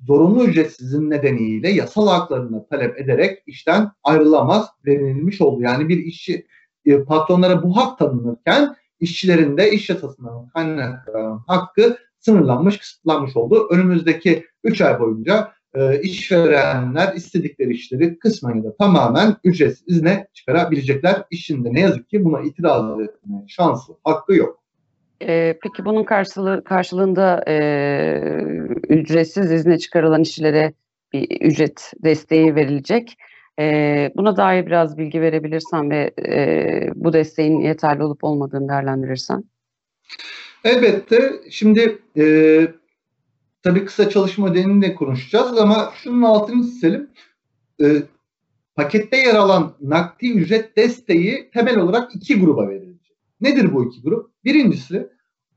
zorunlu 0.06 0.44
ücretsizin 0.44 1.10
nedeniyle 1.10 1.70
yasal 1.70 2.08
haklarını 2.08 2.68
talep 2.68 2.98
ederek 2.98 3.42
işten 3.46 3.90
ayrılamaz 4.02 4.68
denilmiş 4.86 5.40
oldu. 5.40 5.62
Yani 5.62 5.88
bir 5.88 5.98
işçi 5.98 6.46
e, 6.86 7.04
patronlara 7.04 7.62
bu 7.62 7.76
hak 7.76 7.98
tanınırken 7.98 8.76
işçilerin 9.00 9.56
de 9.56 9.70
iş 9.70 9.90
yasasından 9.90 10.48
kaynaklanan 10.48 11.42
hakkı 11.46 11.96
sınırlanmış, 12.18 12.78
kısıtlanmış 12.78 13.36
oldu. 13.36 13.68
Önümüzdeki 13.70 14.46
3 14.64 14.80
ay 14.80 15.00
boyunca 15.00 15.52
e, 15.74 16.00
işverenler 16.00 17.14
istedikleri 17.14 17.72
işleri 17.72 18.18
kısmen 18.18 18.56
ya 18.56 18.64
da 18.64 18.76
tamamen 18.76 19.36
ücretsiz 19.44 19.96
izne 19.96 20.26
çıkarabilecekler. 20.34 21.24
İşinde 21.30 21.72
ne 21.72 21.80
yazık 21.80 22.10
ki 22.10 22.24
buna 22.24 22.40
itiraz 22.40 23.00
etme 23.00 23.44
şansı, 23.48 23.92
hakkı 24.04 24.34
yok. 24.34 24.60
E, 25.22 25.58
peki 25.62 25.84
bunun 25.84 26.04
karşılığı, 26.04 26.64
karşılığında 26.64 27.44
e, 27.48 27.54
ücretsiz 28.88 29.52
izne 29.52 29.78
çıkarılan 29.78 30.22
işçilere 30.22 30.72
bir 31.12 31.40
ücret 31.40 31.92
desteği 32.04 32.54
verilecek. 32.54 33.16
Buna 34.16 34.36
dair 34.36 34.66
biraz 34.66 34.98
bilgi 34.98 35.20
verebilirsen 35.20 35.90
ve 35.90 36.10
e, 36.28 36.90
bu 36.94 37.12
desteğin 37.12 37.60
yeterli 37.60 38.02
olup 38.02 38.24
olmadığını 38.24 38.68
değerlendirirsen. 38.68 39.44
Elbette. 40.64 41.40
Şimdi 41.50 41.98
e, 42.16 42.24
tabii 43.62 43.84
kısa 43.84 44.10
çalışma 44.10 44.50
ödenini 44.50 44.82
de 44.82 44.94
konuşacağız 44.94 45.58
ama 45.58 45.92
şunun 45.94 46.22
altını 46.22 46.62
çizelim. 46.62 47.10
E, 47.82 48.02
pakette 48.74 49.16
yer 49.16 49.34
alan 49.34 49.72
nakdi 49.80 50.32
ücret 50.32 50.76
desteği 50.76 51.50
temel 51.50 51.78
olarak 51.78 52.14
iki 52.14 52.40
gruba 52.40 52.68
verilecek. 52.68 53.16
Nedir 53.40 53.74
bu 53.74 53.84
iki 53.84 54.02
grup? 54.02 54.30
Birincisi 54.44 55.08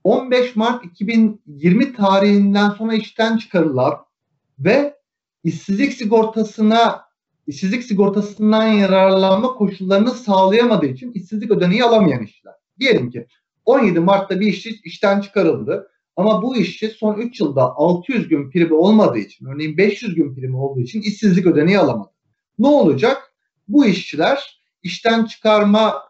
15 0.04 0.56
Mart 0.56 0.86
2020 0.86 1.94
tarihinden 1.94 2.70
sonra 2.70 2.94
işten 2.94 3.38
çıkarılan 3.38 3.94
ve 4.60 4.94
işsizlik 5.44 5.94
sigortasına 5.94 7.13
işsizlik 7.48 7.84
sigortasından 7.84 8.68
yararlanma 8.68 9.48
koşullarını 9.48 10.12
sağlayamadığı 10.12 10.86
için 10.86 11.12
işsizlik 11.12 11.52
ödeneği 11.52 11.84
alamayan 11.84 12.24
işçiler. 12.24 12.54
Diyelim 12.80 13.10
ki 13.10 13.28
17 13.66 14.00
Mart'ta 14.00 14.40
bir 14.40 14.48
işçi 14.48 14.80
işten 14.84 15.22
çıkarıldı. 15.22 15.90
Ama 16.16 16.42
bu 16.42 16.56
işçi 16.56 16.88
son 16.90 17.16
3 17.18 17.40
yılda 17.40 17.62
600 17.76 18.28
gün 18.28 18.50
primi 18.50 18.74
olmadığı 18.74 19.18
için, 19.18 19.46
örneğin 19.46 19.78
500 19.78 20.16
gün 20.16 20.36
primi 20.36 20.58
olduğu 20.58 20.80
için 20.80 21.02
işsizlik 21.02 21.46
ödeneği 21.46 21.80
alamadı. 21.80 22.12
Ne 22.60 22.68
olacak? 22.68 23.34
Bu 23.68 23.86
işçiler 23.86 24.64
işten 24.84 25.26
çıkarma 25.26 26.04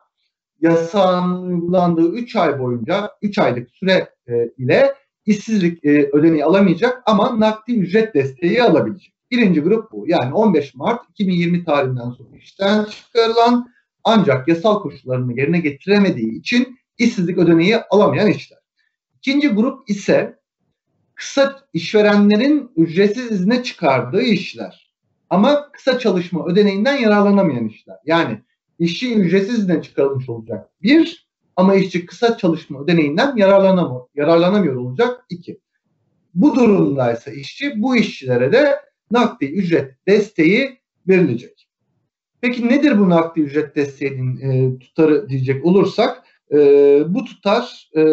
yasağının 0.62 1.42
uygulandığı 1.44 2.12
3 2.12 2.36
ay 2.36 2.60
boyunca 2.60 3.12
3 3.22 3.38
aylık 3.38 3.72
süre 3.72 4.10
e, 4.28 4.34
ile 4.58 4.94
işsizlik 5.26 5.86
e, 5.86 6.10
ödeneği 6.14 6.46
alamayacak 6.46 7.04
ama 7.06 7.40
nakdi 7.40 7.74
ücret 7.74 8.16
desteği 8.16 8.64
alabilecek. 8.64 9.14
Birinci 9.34 9.62
grup 9.62 9.92
bu. 9.92 10.06
Yani 10.08 10.34
15 10.34 10.76
Mart 10.76 11.10
2020 11.10 11.66
tarihinden 11.66 12.10
sonra 12.10 12.38
işten 12.38 12.86
çıkarılan 12.86 13.74
ancak 14.04 14.48
yasal 14.48 14.82
koşullarını 14.82 15.40
yerine 15.40 15.60
getiremediği 15.60 16.40
için 16.40 16.80
işsizlik 16.98 17.38
ödeneği 17.38 17.78
alamayan 17.78 18.28
işçiler. 18.28 18.60
İkinci 19.18 19.48
grup 19.48 19.90
ise 19.90 20.40
kısa 21.16 21.60
işverenlerin 21.74 22.72
ücretsiz 22.76 23.32
izne 23.32 23.64
çıkardığı 23.64 24.22
işçiler. 24.22 24.94
Ama 25.30 25.72
kısa 25.72 26.00
çalışma 26.00 26.46
ödeneğinden 26.46 26.98
yararlanamayan 26.98 27.68
işler. 27.68 27.98
Yani 28.06 28.42
işçi 28.80 29.16
ücretsiz 29.16 29.60
izne 29.60 29.82
çıkarılmış 29.82 30.30
olacak. 30.30 30.70
Bir 30.82 31.28
ama 31.56 31.76
işçi 31.76 32.06
kısa 32.06 32.38
çalışma 32.38 32.84
ödeneğinden 32.84 33.36
yararlanamıyor, 33.36 34.08
yararlanamıyor 34.16 34.76
olacak. 34.76 35.26
iki. 35.30 35.60
Bu 36.34 36.56
durumdaysa 36.56 37.32
işçi 37.32 37.82
bu 37.82 37.96
işçilere 37.96 38.52
de 38.52 38.93
nakdi 39.12 39.46
ücret 39.46 39.96
desteği 40.08 40.80
verilecek. 41.08 41.68
Peki 42.42 42.68
nedir 42.68 43.00
bu 43.00 43.10
nakdi 43.10 43.42
ücret 43.42 43.76
desteğinin 43.76 44.38
e, 44.38 44.80
tutarı 44.80 45.30
diyecek 45.30 45.66
olursak 45.66 46.24
e, 46.52 46.58
bu 47.08 47.26
tutar 47.26 47.90
e, 47.96 48.04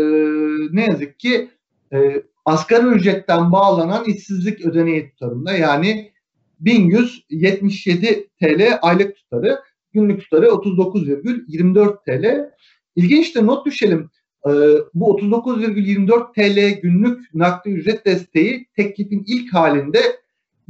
ne 0.73 0.87
yazık 0.90 1.18
ki 1.18 1.50
e, 1.92 2.23
asgari 2.44 2.87
ücretten 2.87 3.52
bağlanan 3.52 4.04
işsizlik 4.04 4.66
ödeneği 4.66 5.11
tutarında 5.11 5.52
yani 5.52 6.12
1177 6.61 8.28
TL 8.40 8.78
aylık 8.82 9.16
tutarı, 9.16 9.61
günlük 9.92 10.20
tutarı 10.20 10.47
39,24 10.47 12.04
TL. 12.04 12.50
İlginç 12.97 13.35
de 13.35 13.47
not 13.47 13.66
düşelim. 13.66 14.11
E, 14.47 14.50
bu 14.94 15.20
39,24 15.20 16.35
TL 16.35 16.80
günlük 16.80 17.35
nakdi 17.35 17.70
ücret 17.70 18.06
desteği 18.06 18.66
teklifin 18.76 19.25
ilk 19.26 19.54
halinde 19.54 20.00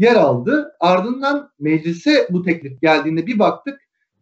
yer 0.00 0.16
aldı. 0.16 0.72
Ardından 0.80 1.50
meclise 1.58 2.28
bu 2.30 2.42
teklif 2.42 2.80
geldiğinde 2.80 3.26
bir 3.26 3.38
baktık 3.38 3.80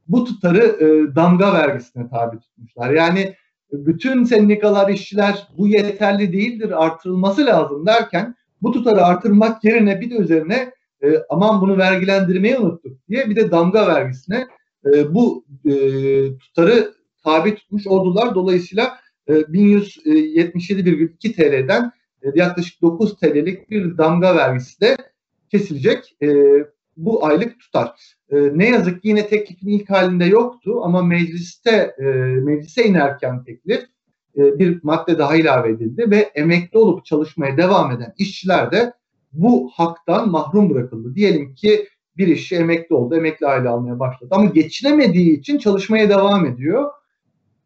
bu 0.08 0.24
tutarı 0.24 0.64
e, 0.64 1.16
damga 1.16 1.54
vergisine 1.54 2.08
tabi 2.08 2.38
tutmuşlar. 2.38 2.90
Yani 2.90 3.34
bütün 3.72 4.24
sendikalar, 4.24 4.88
işçiler 4.88 5.48
bu 5.58 5.68
yeterli 5.68 6.32
değildir, 6.32 6.84
artırılması 6.84 7.46
lazım 7.46 7.86
derken 7.86 8.34
bu 8.62 8.72
tutarı 8.72 9.04
artırmak 9.04 9.64
yerine 9.64 10.00
bir 10.00 10.10
de 10.10 10.14
üzerine 10.14 10.72
e, 11.02 11.08
aman 11.28 11.60
bunu 11.60 11.78
vergilendirmeyi 11.78 12.58
unuttuk 12.58 13.08
diye 13.08 13.30
bir 13.30 13.36
de 13.36 13.50
damga 13.50 13.86
vergisine 13.86 14.46
e, 14.94 15.14
bu 15.14 15.44
e, 15.64 15.72
tutarı 16.38 16.94
tabi 17.24 17.54
tutmuş 17.54 17.86
oldular. 17.86 18.34
Dolayısıyla 18.34 18.98
e, 19.28 19.32
1177,2 19.32 21.32
TL'den 21.32 21.92
e, 22.22 22.28
yaklaşık 22.34 22.82
9 22.82 23.16
TL'lik 23.16 23.70
bir 23.70 23.98
damga 23.98 24.36
vergisi 24.36 24.80
de 24.80 24.96
kesilecek. 25.50 26.16
E, 26.22 26.28
bu 26.98 27.26
aylık 27.26 27.60
tutar. 27.60 28.16
E, 28.30 28.36
ne 28.54 28.68
yazık 28.68 29.02
ki 29.02 29.08
yine 29.08 29.28
teklifin 29.28 29.68
ilk 29.68 29.90
halinde 29.90 30.24
yoktu 30.24 30.80
ama 30.82 31.02
mecliste 31.02 31.94
e, 31.98 32.04
meclise 32.42 32.84
inerken 32.84 33.44
teklif 33.44 33.82
e, 34.36 34.58
bir 34.58 34.80
madde 34.82 35.18
daha 35.18 35.36
ilave 35.36 35.70
edildi 35.70 36.10
ve 36.10 36.16
emekli 36.34 36.78
olup 36.78 37.04
çalışmaya 37.04 37.56
devam 37.56 37.92
eden 37.92 38.14
işçiler 38.18 38.72
de 38.72 38.92
bu 39.32 39.70
haktan 39.74 40.30
mahrum 40.30 40.70
bırakıldı. 40.70 41.14
Diyelim 41.14 41.54
ki 41.54 41.88
bir 42.16 42.28
işçi 42.28 42.56
emekli 42.56 42.94
oldu, 42.94 43.16
emekli 43.16 43.46
aile 43.46 43.68
almaya 43.68 43.98
başladı 43.98 44.28
ama 44.30 44.44
geçinemediği 44.44 45.38
için 45.38 45.58
çalışmaya 45.58 46.08
devam 46.08 46.46
ediyor. 46.46 46.90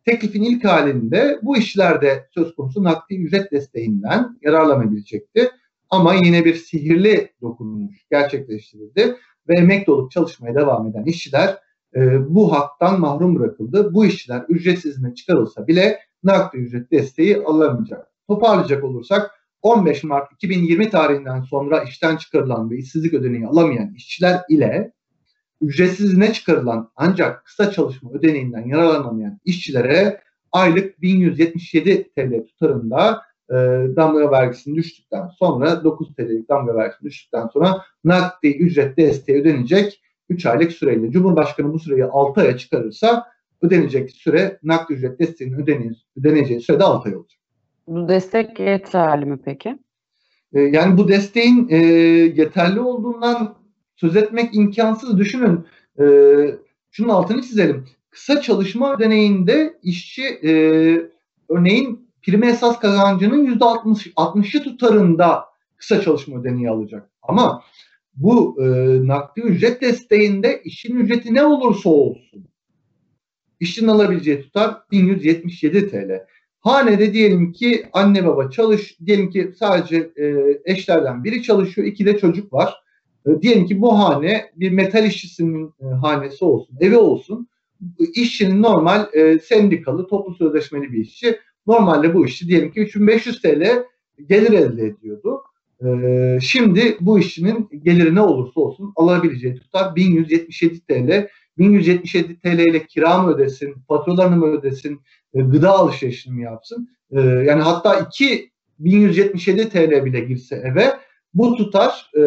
Teklifin 0.05 0.43
ilk 0.43 0.65
halinde 0.65 1.39
bu 1.43 1.57
işçiler 1.57 2.03
de 2.03 2.27
söz 2.31 2.55
konusu 2.55 2.85
nakdi 2.85 3.15
ücret 3.15 3.53
desteğinden 3.53 4.39
yararlanabilecekti. 4.43 5.51
Ama 5.93 6.15
yine 6.15 6.45
bir 6.45 6.55
sihirli 6.55 7.33
dokunuş 7.43 8.07
gerçekleştirildi 8.11 9.17
ve 9.49 9.55
emekli 9.55 9.93
olup 9.93 10.11
çalışmaya 10.11 10.55
devam 10.55 10.87
eden 10.87 11.05
işçiler 11.05 11.59
e, 11.97 12.01
bu 12.35 12.53
haktan 12.53 13.01
mahrum 13.01 13.39
bırakıldı. 13.39 13.95
Bu 13.95 14.07
işçiler 14.07 14.45
ücretsizine 14.49 15.15
çıkarılsa 15.15 15.67
bile 15.67 15.99
nakdi 16.25 16.59
ücret 16.59 16.93
desteği 16.93 17.37
alamayacak. 17.37 18.09
Toparlayacak 18.29 18.85
olursak 18.85 19.31
15 19.63 20.05
Mart 20.05 20.33
2020 20.33 20.91
tarihinden 20.91 21.41
sonra 21.41 21.83
işten 21.83 22.17
çıkarılan 22.17 22.71
ve 22.71 22.77
işsizlik 22.79 23.15
ödeneği 23.15 23.47
alamayan 23.47 23.95
işçiler 23.95 24.41
ile 24.49 24.93
ücretsizine 25.61 26.33
çıkarılan 26.33 26.91
ancak 26.97 27.45
kısa 27.45 27.71
çalışma 27.71 28.11
ödeneğinden 28.13 28.67
yararlanamayan 28.67 29.41
işçilere 29.45 30.21
aylık 30.53 31.03
1177 31.03 32.11
TL 32.17 32.47
tutarında 32.47 33.23
e, 33.53 33.57
damga 33.97 34.31
vergisini 34.31 34.75
düştükten 34.77 35.29
sonra 35.29 35.85
9 35.85 36.15
TL'lik 36.15 36.49
damga 36.49 36.75
vergisini 36.75 37.09
düştükten 37.09 37.47
sonra 37.47 37.83
nakdi 38.05 38.49
ücret 38.49 38.97
desteği 38.97 39.41
ödenecek 39.41 40.03
3 40.29 40.47
aylık 40.47 40.73
süreyle. 40.73 41.11
Cumhurbaşkanı 41.11 41.73
bu 41.73 41.79
süreyi 41.79 42.05
6 42.05 42.41
aya 42.41 42.57
çıkarırsa 42.57 43.27
ödenecek 43.63 44.11
süre 44.11 44.59
nakdi 44.63 44.95
ücret 44.95 45.19
desteğinin 45.19 45.59
ödeneceği, 45.59 45.95
ödeneceği 46.17 46.61
sürede 46.61 46.85
6 46.85 47.09
ay 47.09 47.17
olacak. 47.17 47.41
Bu 47.87 48.09
destek 48.09 48.61
yeterli 48.61 49.25
mi 49.25 49.39
peki? 49.45 49.79
E, 50.53 50.61
yani 50.61 50.99
bu 50.99 51.09
desteğin 51.09 51.69
e, 51.71 51.77
yeterli 52.37 52.81
olduğundan 52.81 53.55
söz 53.97 54.17
etmek 54.17 54.55
imkansız. 54.55 55.19
Düşünün 55.19 55.67
e, 56.01 56.05
şunun 56.91 57.09
altını 57.09 57.43
çizelim. 57.43 57.87
Kısa 58.11 58.41
çalışma 58.41 58.95
ödeneğinde 58.97 59.75
işçi 59.83 60.23
e, 60.45 60.53
örneğin 61.49 62.12
prime 62.23 62.47
esas 62.47 62.79
kazancının 62.79 63.57
%60'ı 63.57 64.63
tutarında 64.63 65.45
kısa 65.77 66.01
çalışma 66.01 66.41
ödeneği 66.41 66.71
alacak. 66.71 67.11
Ama 67.23 67.63
bu 68.15 68.57
e, 68.63 68.67
nakdi 69.07 69.41
ücret 69.41 69.81
desteğinde 69.81 70.63
işin 70.65 70.97
ücreti 70.97 71.35
ne 71.35 71.45
olursa 71.45 71.91
olsun 71.91 72.47
işçinin 73.63 73.89
alabileceği 73.89 74.43
tutar 74.43 74.77
1177 74.91 75.91
TL. 75.91 76.27
Hanede 76.61 77.13
diyelim 77.13 77.53
ki 77.53 77.87
anne 77.93 78.27
baba 78.27 78.51
çalış, 78.51 78.99
diyelim 79.07 79.31
ki 79.31 79.53
sadece 79.59 79.97
e, 79.97 80.35
eşlerden 80.65 81.25
biri 81.25 81.43
çalışıyor, 81.43 81.87
iki 81.87 82.07
de 82.07 82.19
çocuk 82.19 82.53
var. 82.53 82.75
E, 83.27 83.43
diyelim 83.43 83.67
ki 83.67 83.81
bu 83.81 83.99
hane 83.99 84.51
bir 84.57 84.71
metal 84.71 85.07
işçisinin 85.07 85.75
e, 85.81 85.85
hanesi 85.85 86.45
olsun, 86.45 86.77
evi 86.81 86.97
olsun. 86.97 87.49
İşçinin 88.15 88.63
normal 88.63 89.07
e, 89.13 89.39
sendikalı, 89.39 90.07
toplu 90.07 90.35
sözleşmeli 90.35 90.93
bir 90.93 90.99
işçi. 90.99 91.39
Normalde 91.67 92.15
bu 92.15 92.27
işçi 92.27 92.49
diyelim 92.49 92.73
ki 92.73 92.81
3500 92.81 93.43
TL 93.43 93.85
gelir 94.29 94.53
elde 94.53 94.87
ediyordu. 94.87 95.43
E, 95.85 96.39
şimdi 96.43 96.97
bu 97.01 97.19
işçinin 97.19 97.69
geliri 97.83 98.15
ne 98.15 98.21
olursa 98.21 98.61
olsun 98.61 98.93
alabileceği 98.97 99.55
tutar 99.55 99.97
1177 99.97 100.81
TL. 100.81 101.29
1177 101.59 102.41
TL 102.41 102.59
ile 102.59 102.87
kira 102.87 103.23
mı 103.23 103.35
ödesin, 103.35 103.75
faturalarını 103.89 104.37
mı 104.37 104.47
ödesin, 104.47 105.01
e, 105.35 105.41
gıda 105.41 105.71
alışverişini 105.71 106.35
mi 106.35 106.43
yapsın? 106.43 106.89
E, 107.11 107.21
yani 107.21 107.63
hatta 107.63 108.01
2177 108.01 109.69
TL 109.69 110.05
bile 110.05 110.21
girse 110.21 110.57
eve 110.57 110.93
bu 111.35 111.57
tutar 111.57 112.11
e, 112.19 112.23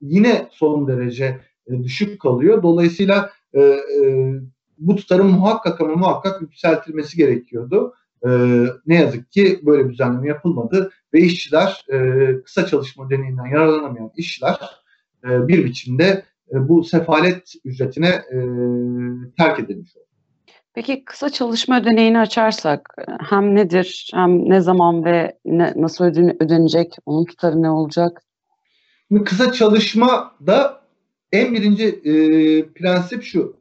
yine 0.00 0.48
son 0.50 0.88
derece 0.88 1.40
e, 1.66 1.82
düşük 1.82 2.20
kalıyor. 2.20 2.62
Dolayısıyla 2.62 3.30
bu 4.78 4.96
tutarın 4.96 5.26
muhakkak 5.26 5.80
ama 5.80 5.94
muhakkak 5.94 6.42
yükseltilmesi 6.42 7.16
gerekiyordu. 7.16 7.94
E, 8.26 8.28
ne 8.86 8.94
yazık 8.94 9.32
ki 9.32 9.60
böyle 9.62 9.84
bir 9.84 9.92
düzenleme 9.92 10.28
yapılmadı 10.28 10.90
ve 11.14 11.20
işçiler 11.20 11.84
e, 11.92 12.42
kısa 12.42 12.66
çalışma 12.66 13.10
deneyinden 13.10 13.46
yararlanamayan 13.46 14.10
işçiler 14.16 14.58
e, 15.24 15.48
bir 15.48 15.64
biçimde 15.64 16.24
e, 16.52 16.68
bu 16.68 16.84
sefalet 16.84 17.54
ücretine 17.64 18.08
e, 18.08 18.36
terk 19.38 19.60
edilmiş 19.60 19.96
oldu. 19.96 20.06
Peki 20.74 21.04
kısa 21.04 21.30
çalışma 21.30 21.80
ödeneğini 21.80 22.18
açarsak 22.18 22.94
hem 23.30 23.54
nedir 23.54 24.10
hem 24.14 24.50
ne 24.50 24.60
zaman 24.60 25.04
ve 25.04 25.38
ne, 25.44 25.72
nasıl 25.76 26.04
ödenecek 26.40 26.96
onun 27.06 27.24
tutarı 27.24 27.62
ne 27.62 27.70
olacak? 27.70 28.22
Kısa 29.24 29.52
çalışma 29.52 30.34
da 30.46 30.82
en 31.32 31.54
birinci 31.54 31.86
e, 31.86 32.12
prensip 32.72 33.22
şu. 33.22 33.56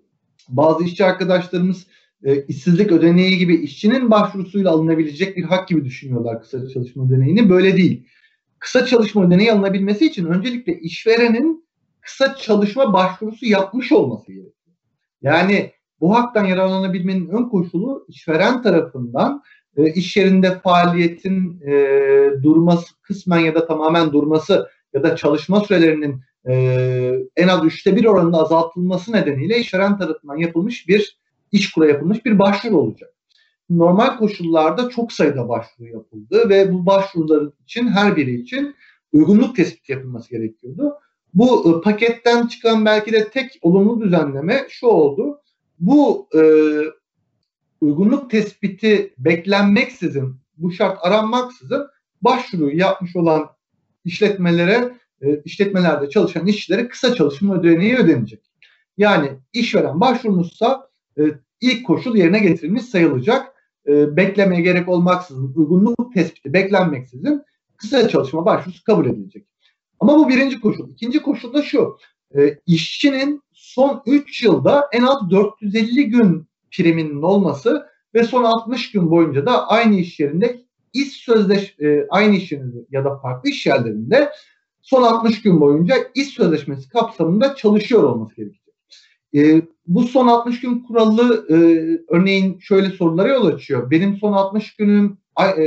Bazı 0.50 0.84
işçi 0.84 1.06
arkadaşlarımız 1.06 1.88
e, 2.24 2.46
işsizlik 2.46 2.92
ödeneği 2.92 3.38
gibi 3.38 3.56
işçinin 3.56 4.12
başvurusuyla 4.12 4.72
alınabilecek 4.72 5.38
bir 5.38 5.44
hak 5.44 5.68
gibi 5.68 5.86
düşünüyorlar 5.86 6.42
kısa 6.42 6.70
çalışma 6.70 7.08
ödeneğini. 7.08 7.50
Böyle 7.50 7.78
değil. 7.78 8.08
Kısa 8.60 8.86
çalışma 8.86 9.25
ödeneği 9.25 9.51
alınabilmesi 9.51 10.06
için 10.06 10.25
öncelikle 10.25 10.80
işverenin 10.80 11.66
kısa 12.01 12.36
çalışma 12.36 12.94
başvurusu 12.94 13.46
yapmış 13.46 13.92
olması 13.92 14.32
gerekiyor. 14.32 14.54
Yani 15.22 15.72
bu 16.01 16.16
haktan 16.16 16.46
yararlanabilmenin 16.46 17.30
ön 17.30 17.50
koşulu 17.50 18.06
işveren 18.08 18.62
tarafından 18.62 19.44
e, 19.78 19.94
iş 19.94 20.18
yerinde 20.18 20.60
faaliyetin 20.60 21.62
e, 21.68 21.74
durması, 22.44 23.01
kısmen 23.01 23.40
ya 23.40 23.56
da 23.56 23.68
tamamen 23.68 24.12
durması 24.12 24.68
ya 24.94 25.04
da 25.04 25.16
çalışma 25.16 25.60
sürelerinin 25.60 26.22
e, 26.50 26.54
en 27.36 27.48
az 27.48 27.66
üçte 27.66 27.96
bir 27.96 28.06
oranında 28.06 28.38
azaltılması 28.38 29.12
nedeniyle 29.12 29.60
işveren 29.60 29.98
tarafından 29.98 30.38
yapılmış 30.38 30.88
bir 30.88 31.21
iş 31.51 31.72
kura 31.72 31.88
yapılmış 31.88 32.25
bir 32.25 32.39
başvuru 32.39 32.77
olacak. 32.77 33.13
Normal 33.70 34.17
koşullarda 34.17 34.89
çok 34.89 35.12
sayıda 35.12 35.50
başvuru 35.50 35.88
yapıldı 35.88 36.50
ve 36.50 36.74
bu 36.74 36.86
başvurular 36.86 37.50
için 37.63 37.88
her 37.88 38.15
biri 38.15 38.41
için 38.41 38.75
uygunluk 39.13 39.55
tespiti 39.55 39.91
yapılması 39.91 40.29
gerekiyordu. 40.29 40.93
Bu 41.34 41.70
e, 41.70 41.81
paketten 41.81 42.48
çıkan 42.48 42.86
belki 42.86 43.12
de 43.12 43.29
tek 43.29 43.60
olumlu 43.62 44.01
düzenleme 44.01 44.65
şu 44.70 44.88
oldu. 44.88 45.41
Bu 45.79 46.27
e, 46.36 46.41
uygunluk 47.81 48.31
tespiti 48.31 49.14
beklenmeksizin, 49.18 50.35
bu 50.57 50.72
şart 50.72 50.98
aranmaksızın 51.01 51.87
başvuru 52.22 52.72
yapmış 52.72 53.16
olan 53.16 53.50
işletmelere, 54.05 54.98
e, 55.22 55.42
işletmelerde 55.46 56.09
çalışan 56.09 56.48
işçilere 56.48 56.87
kısa 56.87 57.16
çalışma 57.16 57.55
ödeneği 57.55 57.98
ödenecek. 57.98 58.51
Yani 58.98 59.29
işveren 59.53 60.00
başvurmuşsa 60.00 60.91
e, 61.22 61.40
ilk 61.62 61.86
koşul 61.88 62.16
yerine 62.16 62.40
getirilmiş 62.40 62.84
sayılacak. 62.84 63.53
E, 63.88 64.16
beklemeye 64.18 64.62
gerek 64.62 64.90
olmaksızın, 64.90 65.53
uygunluk 65.55 66.14
tespiti 66.14 66.53
beklenmeksizin 66.53 67.42
kısa 67.77 68.10
çalışma 68.10 68.46
başvurusu 68.46 68.84
kabul 68.84 69.05
edilecek. 69.05 69.46
Ama 70.00 70.18
bu 70.18 70.29
birinci 70.29 70.62
koşul. 70.62 70.90
İkinci 70.90 71.22
koşul 71.22 71.53
da 71.53 71.62
şu. 71.62 71.98
E, 72.36 72.60
işçinin 72.66 73.42
son 73.53 74.03
3 74.05 74.44
yılda 74.44 74.90
en 74.92 75.03
az 75.03 75.29
450 75.29 76.10
gün 76.10 76.48
priminin 76.72 77.22
olması 77.22 77.88
ve 78.14 78.24
son 78.24 78.44
60 78.44 78.92
gün 78.92 79.12
boyunca 79.12 79.46
da 79.46 79.68
aynı 79.68 79.96
iş 79.96 80.20
yerinde 80.20 80.62
iş 80.94 81.12
sözleş 81.14 81.75
e, 81.79 82.07
aynı 82.10 82.36
iş 82.36 82.51
yerinde 82.51 82.77
ya 82.92 83.05
da 83.05 83.18
farklı 83.18 83.50
iş 83.50 83.66
yerlerinde 83.66 84.31
son 84.81 85.03
60 85.03 85.42
gün 85.42 85.62
boyunca 85.62 85.96
iş 86.16 86.27
sözleşmesi 86.27 86.90
kapsamında 86.90 87.55
çalışıyor 87.55 88.03
olması 88.03 88.36
gerekecek. 88.36 88.74
E, 89.36 89.62
bu 89.96 90.04
son 90.04 90.27
60 90.27 90.62
gün 90.62 90.80
kuralı 90.80 91.46
e, 91.50 91.56
örneğin 92.08 92.60
şöyle 92.60 92.90
sorulara 92.90 93.30
yol 93.30 93.46
açıyor. 93.46 93.92
Benim 93.92 94.16
son 94.18 94.34
60 94.34 94.75
günüm 94.75 95.18
e, 95.58 95.66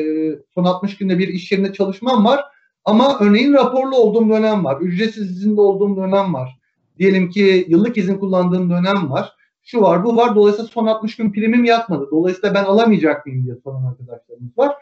son 0.55 0.65
60 0.65 0.97
günde 0.97 1.19
bir 1.19 1.29
iş 1.29 1.53
yerinde 1.53 1.73
çalışmam 1.73 2.25
var 2.25 2.45
ama 2.85 3.19
örneğin 3.21 3.53
raporlu 3.53 3.97
olduğum 3.97 4.29
dönem 4.29 4.65
var. 4.65 4.81
Ücretsiz 4.81 5.31
izinde 5.31 5.61
olduğum 5.61 5.97
dönem 5.97 6.35
var. 6.35 6.59
Diyelim 6.99 7.31
ki 7.31 7.67
yıllık 7.69 7.97
izin 7.97 8.19
kullandığım 8.19 8.71
dönem 8.71 9.11
var. 9.11 9.33
Şu 9.63 9.81
var 9.81 10.05
bu 10.05 10.17
var. 10.17 10.35
Dolayısıyla 10.35 10.69
son 10.69 10.87
60 10.87 11.17
gün 11.17 11.33
primim 11.33 11.65
yatmadı. 11.65 12.09
Dolayısıyla 12.11 12.55
ben 12.55 12.65
alamayacak 12.65 13.27
mıyım 13.27 13.45
diye 13.45 13.57
soran 13.65 13.85
arkadaşlarımız 13.85 14.59
var. 14.59 14.75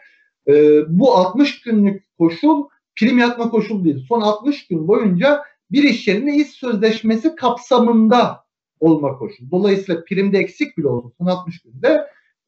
Ee, 0.47 0.79
bu 0.87 1.15
60 1.17 1.61
günlük 1.61 2.17
koşul 2.17 2.63
prim 2.95 3.17
yatma 3.17 3.49
koşul 3.49 3.83
değil. 3.83 4.05
Son 4.09 4.21
60 4.21 4.67
gün 4.67 4.87
boyunca 4.87 5.43
bir 5.71 5.83
iş 5.83 6.07
yerine 6.07 6.35
iş 6.35 6.47
sözleşmesi 6.47 7.35
kapsamında 7.35 8.42
olma 8.83 9.17
koşul. 9.17 9.51
Dolayısıyla 9.51 10.03
primde 10.03 10.39
eksik 10.39 10.77
bile 10.77 10.87
olsa 10.87 11.09
son 11.17 11.25
60 11.25 11.61
günde 11.61 12.07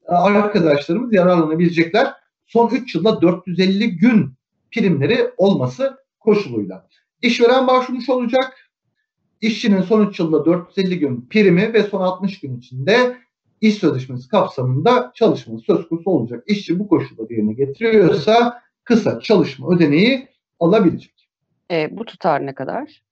e, 0.10 0.12
arkadaşlarımız 0.12 1.14
yararlanabilecekler. 1.14 2.14
Son 2.46 2.70
3 2.70 2.96
yılda 2.96 3.22
450 3.22 3.98
gün 3.98 4.34
primleri 4.72 5.32
olması 5.38 5.98
koşuluyla. 6.20 6.88
İşveren 7.22 7.68
başvurmuş 7.68 8.10
olacak. 8.10 8.54
İşçinin 9.42 9.82
son 9.82 10.08
3 10.08 10.20
yılda 10.20 10.46
450 10.46 11.00
gün 11.00 11.28
primi 11.30 11.74
ve 11.74 11.84
son 11.84 12.02
60 12.02 12.40
gün 12.40 12.58
içinde 12.58 13.18
iş 13.62 13.76
sözleşmesi 13.76 14.30
kapsamında 14.30 15.12
çalışması 15.16 15.66
söz 15.66 15.88
konusu 15.88 16.10
olacak. 16.10 16.44
İşçi 16.48 16.80
bu 16.80 16.88
koşulları 16.88 17.34
yerine 17.34 17.54
getiriyorsa 17.54 18.62
kısa 18.84 19.20
çalışma 19.20 19.76
ödeneği 19.76 20.28
alabilecek. 20.60 21.30
E, 21.72 21.98
bu 21.98 22.06
tutar 22.06 22.46
ne 22.46 22.56
kadar? 22.56 23.05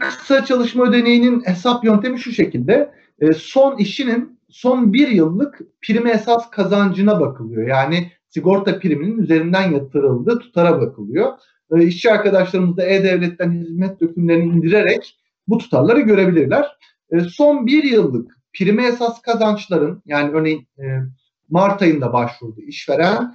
Kısa 0.00 0.44
çalışma 0.44 0.84
ödeneğinin 0.84 1.40
hesap 1.40 1.84
yöntemi 1.84 2.18
şu 2.18 2.32
şekilde. 2.32 2.94
E, 3.20 3.32
son 3.32 3.76
işçinin 3.76 4.38
son 4.48 4.92
bir 4.92 5.08
yıllık 5.08 5.60
primi 5.82 6.10
esas 6.10 6.50
kazancına 6.50 7.20
bakılıyor. 7.20 7.68
Yani 7.68 8.12
sigorta 8.28 8.78
priminin 8.78 9.18
üzerinden 9.18 9.72
yatırıldığı 9.72 10.38
tutara 10.38 10.80
bakılıyor. 10.80 11.32
E, 11.76 11.84
işçi 11.84 12.12
arkadaşlarımız 12.12 12.76
da 12.76 12.86
E-Devlet'ten 12.86 13.52
hizmet 13.52 14.00
dökümlerini 14.00 14.44
indirerek 14.44 15.18
bu 15.48 15.58
tutarları 15.58 16.00
görebilirler. 16.00 16.66
E, 17.10 17.20
son 17.20 17.66
bir 17.66 17.84
yıllık 17.84 18.36
prime 18.52 18.86
esas 18.86 19.22
kazançların 19.22 20.02
yani 20.06 20.30
örneğin 20.30 20.66
Mart 21.48 21.82
ayında 21.82 22.12
başvurdu 22.12 22.60
işveren. 22.60 23.34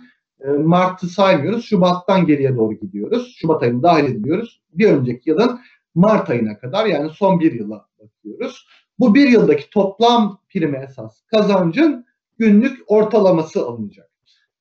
Mart'ı 0.58 1.08
saymıyoruz. 1.08 1.66
Şubat'tan 1.66 2.26
geriye 2.26 2.56
doğru 2.56 2.74
gidiyoruz. 2.74 3.36
Şubat 3.38 3.64
ayını 3.64 3.84
dahil 3.84 4.04
ediyoruz. 4.04 4.62
Bir 4.74 4.88
önceki 4.88 5.30
yılın 5.30 5.60
Mart 5.96 6.30
ayına 6.30 6.58
kadar 6.58 6.86
yani 6.86 7.10
son 7.10 7.40
bir 7.40 7.52
yıla 7.52 7.86
bakıyoruz. 8.00 8.68
Bu 9.00 9.16
bir 9.16 9.30
yıldaki 9.30 9.70
toplam 9.70 10.40
prime 10.50 10.88
esas 10.90 11.22
kazancın 11.22 12.06
günlük 12.38 12.84
ortalaması 12.88 13.66
alınacak. 13.66 14.12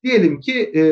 Diyelim 0.03 0.39
ki 0.39 0.71
e, 0.75 0.83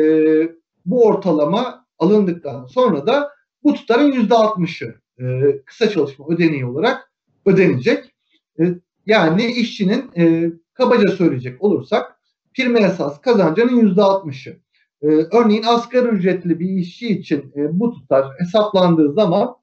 bu 0.86 1.04
ortalama 1.06 1.86
alındıktan 1.98 2.66
sonra 2.66 3.06
da 3.06 3.30
bu 3.64 3.74
tutarın 3.74 4.12
%60'ı 4.12 4.94
e, 5.18 5.56
kısa 5.64 5.90
çalışma 5.90 6.26
ödeneği 6.28 6.66
olarak 6.66 7.12
ödenecek. 7.46 8.14
E, 8.60 8.74
yani 9.06 9.46
işçinin 9.46 10.10
e, 10.16 10.52
kabaca 10.74 11.08
söyleyecek 11.08 11.62
olursak 11.62 12.20
prime 12.54 12.80
esas 12.80 13.20
kazancının 13.20 13.94
%60'ı. 13.94 14.56
E, 15.02 15.06
örneğin 15.08 15.62
asgari 15.62 16.08
ücretli 16.08 16.60
bir 16.60 16.68
işçi 16.68 17.08
için 17.08 17.52
e, 17.56 17.80
bu 17.80 17.92
tutar 17.92 18.26
hesaplandığı 18.38 19.12
zaman 19.12 19.56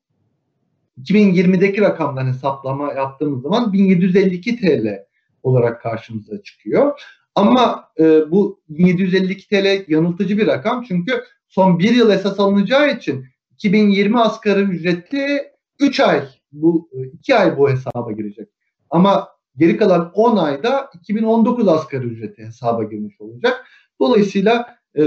2020'deki 1.00 1.82
rakamdan 1.82 2.28
hesaplama 2.28 2.94
yaptığımız 2.94 3.42
zaman 3.42 3.74
1752 3.74 4.62
TL 4.62 5.06
olarak 5.44 5.82
karşımıza 5.82 6.44
çıkıyor. 6.44 7.02
Ama 7.36 7.90
e, 8.00 8.32
bu 8.32 8.62
752 8.70 9.48
TL 9.50 9.92
yanıltıcı 9.92 10.38
bir 10.38 10.48
rakam 10.48 10.84
çünkü 10.88 11.24
son 11.48 11.80
bir 11.80 11.96
yıl 11.96 12.10
esas 12.10 12.40
alınacağı 12.40 12.96
için 12.96 13.26
2020 13.52 14.20
asgari 14.20 14.62
ücreti 14.62 15.52
3 15.80 16.00
ay 16.00 16.24
bu 16.52 16.90
2 17.14 17.36
ay 17.36 17.58
bu 17.58 17.70
hesaba 17.70 18.12
girecek. 18.12 18.50
Ama 18.90 19.28
geri 19.58 19.78
kalan 19.78 20.12
10 20.14 20.38
ayda 20.38 20.90
2019 20.94 21.68
asgari 21.68 22.06
ücreti 22.06 22.46
hesaba 22.46 22.84
girmiş 22.84 23.22
olacak. 23.22 23.66
Dolayısıyla 24.00 24.78
e, 24.98 25.04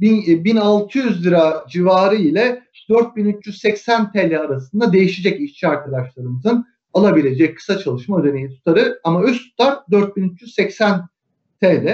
1600 0.00 1.06
e, 1.06 1.24
lira 1.24 1.64
civarı 1.68 2.16
ile 2.16 2.62
4380 2.88 4.12
TL 4.12 4.40
arasında 4.40 4.92
değişecek 4.92 5.40
işçi 5.40 5.68
arkadaşlarımızın 5.68 6.66
alabilecek 6.94 7.56
kısa 7.56 7.78
çalışma 7.78 8.20
ödeneği 8.20 8.48
tutarı 8.48 9.00
ama 9.04 9.24
üst 9.24 9.50
tutar 9.50 9.78
4380 9.90 11.08
TL. 11.60 11.86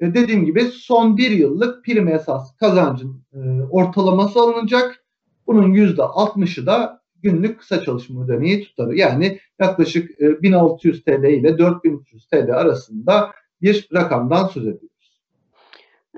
E, 0.00 0.14
dediğim 0.14 0.44
gibi 0.44 0.62
son 0.62 1.16
bir 1.16 1.30
yıllık 1.30 1.84
prim 1.84 2.08
esas 2.08 2.56
kazancın 2.56 3.22
e, 3.32 3.38
ortalaması 3.70 4.38
alınacak. 4.38 5.04
Bunun 5.46 5.74
%60'ı 5.74 6.66
da 6.66 7.02
günlük 7.22 7.60
kısa 7.60 7.84
çalışma 7.84 8.24
ödeneği 8.24 8.64
tutarı. 8.64 8.96
Yani 8.96 9.38
yaklaşık 9.60 10.20
e, 10.20 10.42
1600 10.42 11.04
TL 11.04 11.24
ile 11.24 11.58
4300 11.58 12.26
TL 12.26 12.50
arasında 12.54 13.30
bir 13.62 13.88
rakamdan 13.94 14.46
söz 14.46 14.62
ediyoruz. 14.62 14.97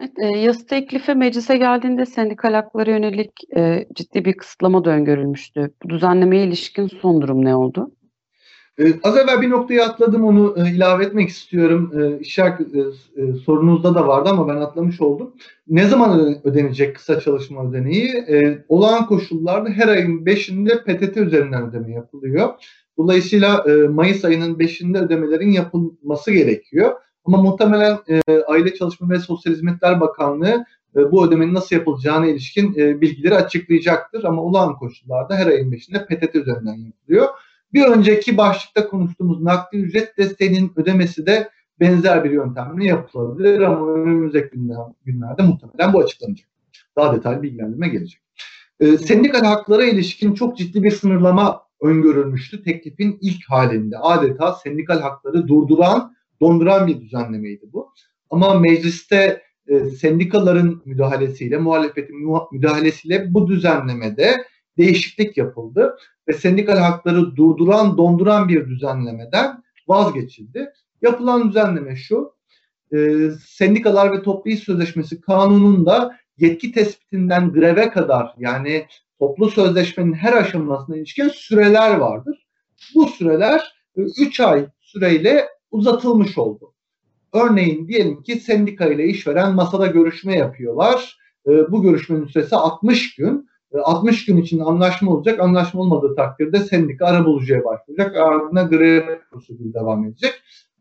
Evet, 0.01 0.13
e, 0.19 0.39
yasa 0.39 0.67
teklifi 0.67 1.15
meclise 1.15 1.57
geldiğinde 1.57 2.07
sendikal 2.07 2.53
haklara 2.53 2.91
yönelik 2.91 3.33
e, 3.57 3.87
ciddi 3.95 4.25
bir 4.25 4.33
kısıtlama 4.33 4.85
da 4.85 4.91
öngörülmüştü. 4.91 5.71
Bu 5.85 5.89
düzenlemeye 5.89 6.47
ilişkin 6.47 6.87
son 6.87 7.23
durum 7.23 7.45
ne 7.45 7.57
oldu? 7.57 7.91
Ee, 8.79 8.95
az 9.03 9.17
evvel 9.17 9.43
bir 9.43 9.51
noktayı 9.51 9.85
atladım 9.85 10.25
onu 10.25 10.55
e, 10.57 10.71
ilave 10.71 11.05
etmek 11.05 11.29
istiyorum. 11.29 11.93
E, 12.01 12.19
işaret 12.21 12.61
e, 12.61 12.81
e, 13.23 13.33
sorunuzda 13.33 13.95
da 13.95 14.07
vardı 14.09 14.29
ama 14.29 14.49
ben 14.49 14.57
atlamış 14.57 15.01
oldum. 15.01 15.35
Ne 15.69 15.87
zaman 15.87 16.41
ödenecek 16.45 16.97
kısa 16.97 17.21
çalışma 17.21 17.71
ödeneği? 17.71 18.09
E, 18.09 18.65
olağan 18.69 19.07
koşullarda 19.07 19.69
her 19.69 19.89
ayın 19.89 20.25
5'inde 20.25 20.85
PTT 20.85 21.17
üzerinden 21.17 21.69
ödeme 21.69 21.93
yapılıyor. 21.93 22.49
Dolayısıyla 22.99 23.65
e, 23.69 23.73
Mayıs 23.73 24.25
ayının 24.25 24.55
5'inde 24.55 24.99
ödemelerin 24.99 25.51
yapılması 25.51 26.33
gerekiyor. 26.33 26.93
Ama 27.31 27.43
muhtemelen 27.43 27.99
e, 28.09 28.43
Aile 28.49 28.75
Çalışma 28.75 29.11
ve 29.11 29.19
Sosyal 29.19 29.53
Hizmetler 29.53 30.01
Bakanlığı 30.01 30.65
e, 30.97 31.13
bu 31.13 31.27
ödemenin 31.27 31.55
nasıl 31.55 31.77
yapılacağına 31.77 32.27
ilişkin 32.27 32.75
e, 32.79 33.01
bilgileri 33.01 33.35
açıklayacaktır. 33.35 34.25
Ama 34.25 34.43
olağan 34.43 34.77
koşullarda 34.77 35.37
her 35.37 35.47
ayın 35.47 35.73
5'inde 35.73 36.07
PTT 36.07 36.35
üzerinden 36.35 36.75
yapılıyor. 36.75 37.29
Bir 37.73 37.85
önceki 37.85 38.37
başlıkta 38.37 38.89
konuştuğumuz 38.89 39.43
nakli 39.43 39.79
ücret 39.79 40.19
desteğinin 40.19 40.73
ödemesi 40.77 41.27
de 41.27 41.51
benzer 41.81 42.25
bir 42.25 42.31
yöntemle 42.31 42.85
yapılabilir 42.85 43.61
ama 43.61 43.93
önümüzdeki 43.93 44.57
günlerde 45.05 45.43
muhtemelen 45.43 45.93
bu 45.93 46.01
açıklanacak. 46.01 46.49
Daha 46.97 47.15
detaylı 47.17 47.43
bilgilendirme 47.43 47.89
gelecek. 47.89 48.21
Ee, 48.81 48.99
sendikal 48.99 49.45
haklara 49.45 49.85
ilişkin 49.85 50.35
çok 50.35 50.57
ciddi 50.57 50.83
bir 50.83 50.91
sınırlama 50.91 51.63
öngörülmüştü 51.83 52.63
teklifin 52.63 53.19
ilk 53.21 53.51
halinde. 53.51 53.99
Adeta 53.99 54.53
sendikal 54.53 55.01
hakları 55.01 55.49
durduran, 55.49 56.15
donduran 56.41 56.87
bir 56.87 57.01
düzenlemeydi 57.01 57.73
bu. 57.73 57.93
Ama 58.31 58.59
mecliste 58.59 59.43
e, 59.69 59.85
sendikaların 59.85 60.83
müdahalesiyle, 60.85 61.59
muhalefetin 61.59 62.17
müdahalesiyle 62.53 63.35
bu 63.35 63.49
düzenlemede 63.49 64.45
değişiklik 64.79 65.37
yapıldı 65.37 65.97
ve 66.29 66.33
sendikal 66.33 66.77
hakları 66.77 67.37
durduran, 67.37 67.99
donduran 67.99 68.49
bir 68.49 68.69
düzenlemeden 68.69 69.63
vazgeçildi. 69.89 70.73
Yapılan 71.03 71.49
düzenleme 71.49 71.97
şu, 71.97 72.33
e, 72.93 73.29
Sendikalar 73.47 74.13
ve 74.13 74.23
Toplu 74.23 74.51
İş 74.51 74.61
Sözleşmesi 74.61 75.21
kanununda 75.21 76.17
yetki 76.39 76.73
tespitinden 76.73 77.53
greve 77.53 77.91
kadar 77.91 78.35
yani 78.39 78.87
toplu 79.19 79.51
sözleşmenin 79.51 80.13
her 80.13 80.33
aşamasına 80.33 80.97
ilişkin 80.97 81.29
süreler 81.29 81.97
vardır. 81.97 82.47
Bu 82.95 83.07
süreler 83.07 83.75
3 83.97 84.41
ay 84.41 84.67
süreyle 84.81 85.49
uzatılmış 85.71 86.39
oldu. 86.39 86.73
Örneğin 87.33 87.89
diyelim 87.89 88.23
ki 88.23 88.37
sendika 88.37 88.87
ile 88.87 89.05
işveren 89.05 89.55
masada 89.55 89.87
görüşme 89.87 90.37
yapıyorlar. 90.37 91.19
E, 91.47 91.51
bu 91.73 91.83
görüşmenin 91.83 92.27
süresi 92.27 92.57
60 92.57 93.15
gün. 93.15 93.51
60 93.85 94.25
gün 94.25 94.37
içinde 94.37 94.63
anlaşma 94.63 95.13
olacak. 95.13 95.41
Anlaşma 95.41 95.81
olmadığı 95.81 96.15
takdirde 96.15 96.59
sendika 96.59 97.07
arabulucuya 97.07 97.65
başlayacak. 97.65 98.17
Ardından 98.17 98.71
grev 98.71 99.19
prosedürü 99.31 99.75
devam 99.75 100.05
edecek. 100.05 100.33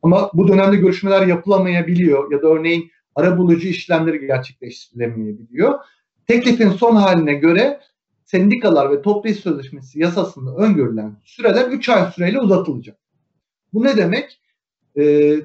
Ama 0.01 0.31
bu 0.33 0.47
dönemde 0.47 0.75
görüşmeler 0.75 1.27
yapılamayabiliyor 1.27 2.31
ya 2.31 2.41
da 2.41 2.47
örneğin 2.47 2.91
arabulucu 3.15 3.67
işlemleri 3.67 4.27
gerçekleştirilemeyebiliyor. 4.27 5.79
Teklifin 6.27 6.69
son 6.69 6.95
haline 6.95 7.33
göre 7.33 7.79
sendikalar 8.25 8.91
ve 8.91 9.01
toplu 9.01 9.29
iş 9.29 9.39
sözleşmesi 9.39 9.99
yasasında 9.99 10.55
öngörülen 10.55 11.15
süreler 11.23 11.67
3 11.67 11.89
ay 11.89 12.11
süreyle 12.11 12.39
uzatılacak. 12.39 12.97
Bu 13.73 13.83
ne 13.83 13.97
demek? 13.97 14.38
Ee, 14.99 15.35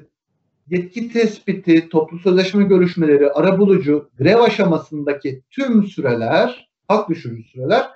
yetki 0.69 1.13
tespiti, 1.13 1.89
toplu 1.89 2.19
sözleşme 2.19 2.63
görüşmeleri, 2.63 3.31
arabulucu, 3.31 4.09
grev 4.17 4.39
aşamasındaki 4.39 5.41
tüm 5.51 5.83
süreler 5.83 6.69
hak 6.87 7.09
düşürücü 7.09 7.43
süreler 7.43 7.89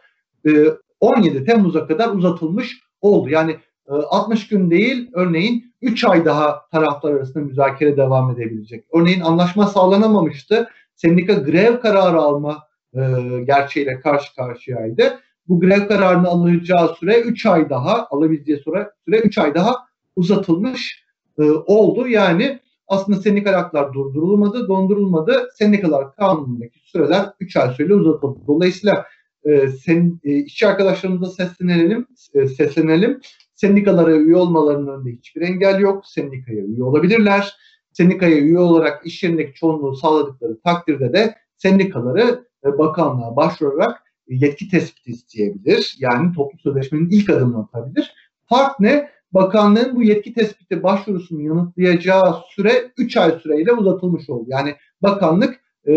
17 1.00 1.38
e, 1.38 1.44
Temmuz'a 1.44 1.88
kadar 1.88 2.10
uzatılmış 2.10 2.80
oldu. 3.02 3.30
Yani 3.30 3.58
60 3.88 4.44
e, 4.44 4.56
gün 4.56 4.72
değil 4.72 5.10
örneğin 5.14 5.74
3 5.82 6.04
ay 6.04 6.26
daha 6.26 6.68
taraflar 6.72 7.14
arasında 7.14 7.44
müzakere 7.44 7.98
devam 7.98 8.32
edebilecek. 8.32 8.86
Örneğin 8.94 9.22
anlaşma 9.22 9.68
sağlanamamıştı. 9.68 10.70
Sendika 10.96 11.34
grev 11.34 11.80
kararı 11.80 12.18
alma 12.18 12.64
e, 12.94 13.00
gerçeğiyle 13.44 14.00
karşı 14.00 14.36
karşıyaydı. 14.36 15.20
Bu 15.48 15.60
grev 15.60 15.88
kararını 15.88 16.28
alacağı 16.28 16.96
süre 16.96 17.20
3 17.20 17.46
ay 17.46 17.70
daha, 17.70 18.08
alabileceği 18.10 18.58
süre 18.58 18.92
3 19.08 19.38
ay 19.38 19.56
daha 19.56 19.76
uzatılmış 20.16 21.09
oldu. 21.44 22.08
Yani 22.08 22.60
aslında 22.88 23.22
sendikal 23.22 23.54
haklar 23.54 23.94
durdurulmadı, 23.94 24.68
dondurulmadı. 24.68 25.48
Sendikalar 25.54 26.16
kanunundaki 26.16 26.80
süreler 26.84 27.26
3 27.40 27.58
ay 27.58 27.74
süreyle 27.74 27.96
uzatıldı. 27.96 28.40
Dolayısıyla 28.48 29.06
e, 29.44 29.68
sen, 29.68 30.20
e, 30.24 30.36
işçi 30.36 30.68
arkadaşlarımıza 30.68 31.32
seslenelim, 31.32 32.08
e, 32.34 32.48
seslenelim. 32.48 33.22
Sendikalara 33.56 34.16
üye 34.16 34.36
olmalarının 34.36 34.88
önünde 34.88 35.12
hiçbir 35.12 35.42
engel 35.42 35.80
yok. 35.80 36.06
Sendikaya 36.06 36.64
üye 36.64 36.84
olabilirler. 36.84 37.54
Sendikaya 37.92 38.38
üye 38.38 38.60
olarak 38.60 39.06
iş 39.06 39.24
yerindeki 39.24 39.54
çoğunluğu 39.54 39.96
sağladıkları 39.96 40.62
takdirde 40.62 41.14
de 41.14 41.36
sendikaları 41.58 42.46
e, 42.66 42.78
bakanlığa 42.78 43.36
başvurarak 43.36 44.04
yetki 44.28 44.70
tespiti 44.70 45.12
isteyebilir. 45.12 45.96
Yani 46.00 46.34
toplu 46.34 46.60
sözleşmenin 46.60 47.10
ilk 47.10 47.30
adımını 47.30 47.60
atabilir. 47.64 48.14
Fark 48.46 48.80
ne? 48.80 49.10
Bakanlığın 49.32 49.96
bu 49.96 50.04
yetki 50.04 50.34
tespiti 50.34 50.84
başvurusunu 50.84 51.42
yanıtlayacağı 51.42 52.36
süre 52.50 52.92
3 52.98 53.18
ay 53.18 53.32
süreyle 53.32 53.74
uzatılmış 53.74 54.30
oldu. 54.30 54.46
Yani 54.48 54.76
bakanlık 55.02 55.62
e, 55.88 55.94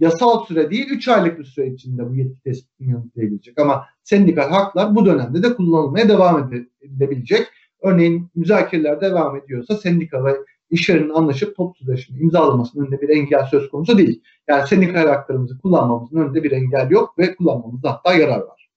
yasal 0.00 0.44
süre 0.44 0.70
değil 0.70 0.86
3 0.90 1.08
aylık 1.08 1.38
bir 1.38 1.44
süre 1.44 1.66
içinde 1.66 2.10
bu 2.10 2.14
yetki 2.14 2.42
tespitini 2.42 2.90
yanıtlayabilecek. 2.90 3.58
Ama 3.60 3.86
sendikal 4.02 4.50
haklar 4.50 4.94
bu 4.94 5.06
dönemde 5.06 5.42
de 5.42 5.54
kullanılmaya 5.54 6.08
devam 6.08 6.52
edebilecek. 6.82 7.46
Örneğin 7.82 8.28
müzakereler 8.34 9.00
devam 9.00 9.36
ediyorsa 9.36 9.76
sendika 9.76 10.24
ve 10.24 10.36
işverenin 10.70 11.10
anlaşıp 11.10 11.56
toplu 11.56 11.94
imzalamasının 12.20 12.86
önünde 12.86 13.00
bir 13.00 13.08
engel 13.08 13.46
söz 13.46 13.70
konusu 13.70 13.98
değil. 13.98 14.22
Yani 14.48 14.66
sendikal 14.66 15.08
haklarımızı 15.08 15.58
kullanmamızın 15.58 16.16
önünde 16.16 16.44
bir 16.44 16.52
engel 16.52 16.90
yok 16.90 17.18
ve 17.18 17.34
kullanmamızda 17.34 17.92
hatta 17.92 18.14
yarar 18.14 18.40
var. 18.40 18.69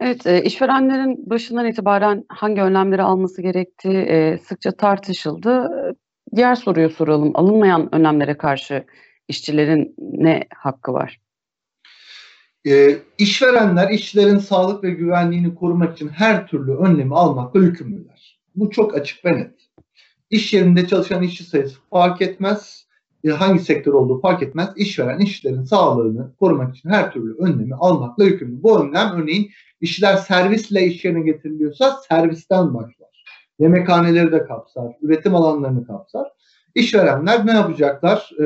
Evet, 0.00 0.26
eee, 0.26 0.42
işverenlerin 0.44 1.30
başından 1.30 1.66
itibaren 1.66 2.24
hangi 2.28 2.62
önlemleri 2.62 3.02
alması 3.02 3.42
gerektiği, 3.42 3.92
eee, 3.94 4.38
sıkça 4.38 4.72
tartışıldı. 4.72 5.68
diğer 6.36 6.54
soruyu 6.54 6.90
soralım. 6.90 7.30
Alınmayan 7.34 7.94
önlemlere 7.94 8.36
karşı 8.36 8.84
işçilerin 9.28 9.94
ne 9.98 10.44
hakkı 10.56 10.92
var? 10.92 11.20
Eee, 12.64 12.98
işverenler 13.18 13.90
işçilerin 13.90 14.38
sağlık 14.38 14.84
ve 14.84 14.90
güvenliğini 14.90 15.54
korumak 15.54 15.96
için 15.96 16.08
her 16.08 16.46
türlü 16.46 16.76
önlemi 16.76 17.14
almakla 17.14 17.60
yükümlüler. 17.60 18.40
Bu 18.56 18.70
çok 18.70 18.94
açık 18.94 19.24
ve 19.24 19.36
net. 19.36 19.54
İş 20.30 20.52
yerinde 20.54 20.86
çalışan 20.86 21.22
işçi 21.22 21.44
sayısı 21.44 21.76
fark 21.90 22.22
etmez, 22.22 22.86
e, 23.24 23.30
hangi 23.30 23.58
sektör 23.58 23.92
olduğu 23.92 24.20
fark 24.20 24.42
etmez. 24.42 24.68
İşveren 24.76 25.18
işçilerin 25.18 25.64
sağlığını 25.64 26.34
korumak 26.40 26.76
için 26.76 26.90
her 26.90 27.12
türlü 27.12 27.34
önlemi 27.38 27.74
almakla 27.74 28.24
yükümlü. 28.24 28.62
Bu 28.62 28.80
önlem 28.84 29.22
örneğin 29.22 29.50
İşler 29.80 30.16
servisle 30.16 30.86
iş 30.86 31.04
yerine 31.04 31.20
getiriliyorsa 31.20 31.96
servisten 32.08 32.74
başlar. 32.74 33.24
Yemekhaneleri 33.58 34.32
de 34.32 34.44
kapsar, 34.44 34.96
üretim 35.02 35.34
alanlarını 35.34 35.86
kapsar. 35.86 36.28
İşverenler 36.74 37.46
ne 37.46 37.52
yapacaklar? 37.52 38.30
E, 38.38 38.44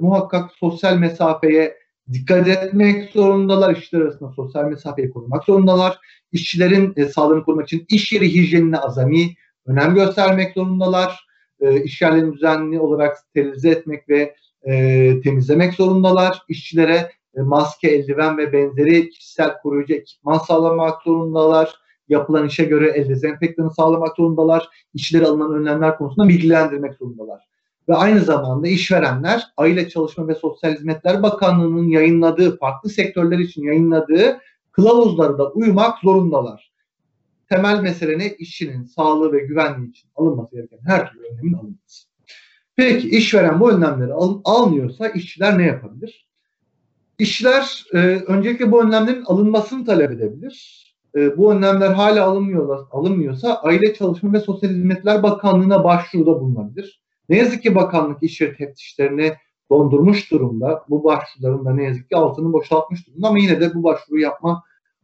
muhakkak 0.00 0.52
sosyal 0.52 0.96
mesafeye 0.96 1.76
dikkat 2.12 2.48
etmek 2.48 3.10
zorundalar. 3.10 3.76
İşler 3.76 4.00
arasında 4.00 4.30
sosyal 4.30 4.64
mesafeyi 4.64 5.10
korumak 5.10 5.44
zorundalar. 5.44 5.98
İşçilerin 6.32 6.92
e, 6.96 7.04
sağlığını 7.04 7.44
korumak 7.44 7.66
için 7.66 7.86
iş 7.88 8.12
yeri 8.12 8.34
hijyenine 8.34 8.78
azami 8.78 9.34
önem 9.66 9.94
göstermek 9.94 10.54
zorundalar. 10.54 11.26
E, 11.60 11.82
iş 11.82 12.02
yerlerini 12.02 12.34
düzenli 12.34 12.80
olarak 12.80 13.18
sterilize 13.18 13.70
etmek 13.70 14.08
ve 14.08 14.34
e, 14.68 15.20
temizlemek 15.20 15.74
zorundalar. 15.74 16.42
İşçilere 16.48 17.10
maske, 17.42 17.88
eldiven 17.88 18.38
ve 18.38 18.52
benzeri 18.52 19.10
kişisel 19.10 19.58
koruyucu 19.62 19.94
ekipman 19.94 20.38
sağlamak 20.38 21.02
zorundalar. 21.02 21.74
Yapılan 22.08 22.46
işe 22.46 22.64
göre 22.64 22.90
el 22.90 23.08
dezenfektanı 23.08 23.74
sağlamak 23.74 24.16
zorundalar. 24.16 24.68
İşleri 24.94 25.26
alınan 25.26 25.54
önlemler 25.54 25.98
konusunda 25.98 26.28
bilgilendirmek 26.28 26.94
zorundalar. 26.94 27.46
Ve 27.88 27.94
aynı 27.94 28.20
zamanda 28.20 28.68
işverenler 28.68 29.42
Aile 29.56 29.88
Çalışma 29.88 30.28
ve 30.28 30.34
Sosyal 30.34 30.74
Hizmetler 30.74 31.22
Bakanlığı'nın 31.22 31.88
yayınladığı, 31.88 32.58
farklı 32.58 32.90
sektörler 32.90 33.38
için 33.38 33.62
yayınladığı 33.62 34.38
kılavuzları 34.72 35.38
da 35.38 35.50
uymak 35.50 35.98
zorundalar. 35.98 36.72
Temel 37.48 37.80
mesele 37.80 38.18
ne? 38.18 38.34
İşçinin 38.34 38.84
sağlığı 38.84 39.32
ve 39.32 39.38
güvenliği 39.38 39.90
için 39.90 40.10
alınması 40.16 40.56
gereken 40.56 40.78
her 40.86 41.10
türlü 41.10 41.22
önlemin 41.26 41.54
alınması. 41.54 42.06
Peki 42.76 43.10
işveren 43.10 43.60
bu 43.60 43.72
önlemleri 43.72 44.12
al, 44.12 44.40
almıyorsa 44.44 45.08
işçiler 45.08 45.58
ne 45.58 45.66
yapabilir? 45.66 46.25
İşçiler 47.18 47.84
e, 47.94 47.98
öncelikle 48.26 48.72
bu 48.72 48.82
önlemlerin 48.82 49.24
alınmasını 49.24 49.84
talep 49.84 50.10
edebilir. 50.10 50.86
E, 51.14 51.36
bu 51.36 51.52
önlemler 51.52 51.90
hala 51.90 52.24
alınmıyorlar, 52.24 52.80
alınmıyorsa 52.90 53.54
Aile 53.54 53.94
Çalışma 53.94 54.32
ve 54.32 54.40
Sosyal 54.40 54.70
Hizmetler 54.70 55.22
Bakanlığı'na 55.22 55.84
başvuruda 55.84 56.40
bulunabilir. 56.40 57.00
Ne 57.28 57.38
yazık 57.38 57.62
ki 57.62 57.74
bakanlık 57.74 58.22
iş 58.22 58.40
yeri 58.40 58.56
teftişlerini 58.56 59.32
dondurmuş 59.70 60.30
durumda. 60.30 60.84
Bu 60.88 61.04
başvuruların 61.04 61.64
da 61.64 61.74
ne 61.74 61.84
yazık 61.84 62.08
ki 62.08 62.16
altını 62.16 62.52
boşaltmış 62.52 63.06
durumda 63.06 63.28
ama 63.28 63.38
yine 63.38 63.60
de 63.60 63.74
bu 63.74 63.84
başvuru 63.84 64.20
yapma 64.20 64.62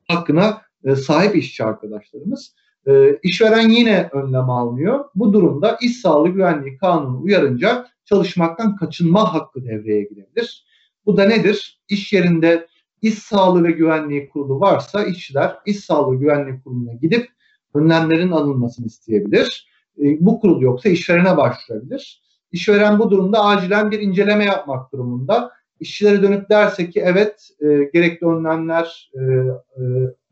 hakkına 0.08 0.62
e, 0.84 0.96
sahip 0.96 1.36
işçi 1.36 1.64
arkadaşlarımız. 1.64 2.54
E, 2.86 3.18
işveren 3.22 3.68
yine 3.68 4.08
önlem 4.12 4.50
almıyor. 4.50 5.04
Bu 5.14 5.32
durumda 5.32 5.78
iş 5.82 6.00
sağlığı 6.00 6.28
güvenliği 6.28 6.76
kanunu 6.76 7.22
uyarınca 7.22 7.86
çalışmaktan 8.04 8.76
kaçınma 8.76 9.34
hakkı 9.34 9.64
devreye 9.64 10.02
girebilir. 10.02 10.71
Bu 11.06 11.16
da 11.16 11.24
nedir? 11.24 11.80
İş 11.88 12.12
yerinde 12.12 12.66
iş 13.02 13.14
sağlığı 13.14 13.64
ve 13.64 13.70
güvenliği 13.70 14.28
kurulu 14.28 14.60
varsa 14.60 15.04
işçiler 15.04 15.56
iş 15.66 15.84
sağlığı 15.84 16.16
güvenliği 16.16 16.60
kuruluna 16.60 16.92
gidip 16.92 17.28
önlemlerin 17.74 18.30
alınmasını 18.30 18.86
isteyebilir. 18.86 19.68
E, 19.98 20.04
bu 20.20 20.40
kurul 20.40 20.62
yoksa 20.62 20.88
işverene 20.88 21.36
başvurabilir. 21.36 22.22
İşveren 22.52 22.98
bu 22.98 23.10
durumda 23.10 23.44
acilen 23.44 23.90
bir 23.90 24.00
inceleme 24.00 24.44
yapmak 24.44 24.92
durumunda. 24.92 25.50
İşçilere 25.80 26.22
dönüp 26.22 26.50
derse 26.50 26.90
ki 26.90 27.00
evet 27.04 27.48
e, 27.60 27.66
gerekli 27.92 28.26
önlemler 28.26 29.10
e, 29.14 29.20
e, 29.20 29.82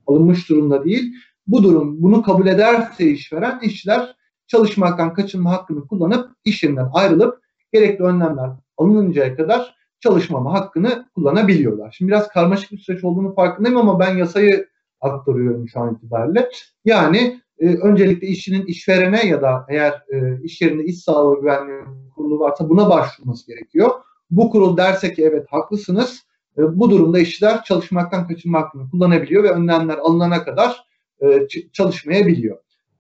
alınmış 0.07 0.49
durumda 0.49 0.85
değil. 0.85 1.15
Bu 1.47 1.63
durum 1.63 2.03
bunu 2.03 2.23
kabul 2.23 2.47
ederse 2.47 3.05
işveren 3.05 3.61
işçiler 3.63 4.17
çalışmaktan 4.47 5.15
kaçınma 5.15 5.51
hakkını 5.51 5.87
kullanıp 5.87 6.31
iş 6.45 6.63
yerinden 6.63 6.89
ayrılıp 6.93 7.43
gerekli 7.73 8.05
önlemler 8.05 8.51
alınıncaya 8.77 9.37
kadar 9.37 9.80
çalışmama 10.01 10.53
hakkını 10.53 11.09
kullanabiliyorlar. 11.15 11.95
Şimdi 11.99 12.11
biraz 12.11 12.29
karmaşık 12.29 12.73
bir 12.73 12.79
süreç 12.79 13.05
olduğunu 13.05 13.35
farkındayım 13.35 13.79
ama 13.79 14.01
ben 14.01 14.17
yasayı 14.17 14.69
aktarıyorum 15.01 15.69
şu 15.69 15.81
an 15.81 15.95
itibariyle. 15.95 16.49
Yani 16.85 17.41
e, 17.59 17.67
öncelikle 17.67 18.27
işçinin 18.27 18.67
işverene 18.67 19.27
ya 19.27 19.43
da 19.43 19.67
eğer 19.69 19.93
e, 20.13 20.43
iş 20.43 20.61
yerinde 20.61 20.85
iş 20.85 20.99
sağlığı 20.99 21.41
güvenliği 21.41 21.81
kurulu 22.15 22.41
varsa 22.41 22.69
buna 22.69 22.91
başvurması 22.91 23.47
gerekiyor. 23.47 23.91
Bu 24.31 24.51
kurul 24.51 24.77
derse 24.77 25.15
ki 25.15 25.25
evet 25.25 25.47
haklısınız. 25.51 26.23
E, 26.59 26.79
bu 26.79 26.91
durumda 26.91 27.19
işçiler 27.19 27.65
çalışmaktan 27.65 28.29
kaçınma 28.29 28.61
hakkını 28.61 28.91
kullanabiliyor 28.91 29.45
ve 29.45 29.51
önlemler 29.51 29.99
alınana 29.99 30.45
kadar 30.45 30.85
e, 31.23 31.49
çalışmayabiliyor. 31.73 32.59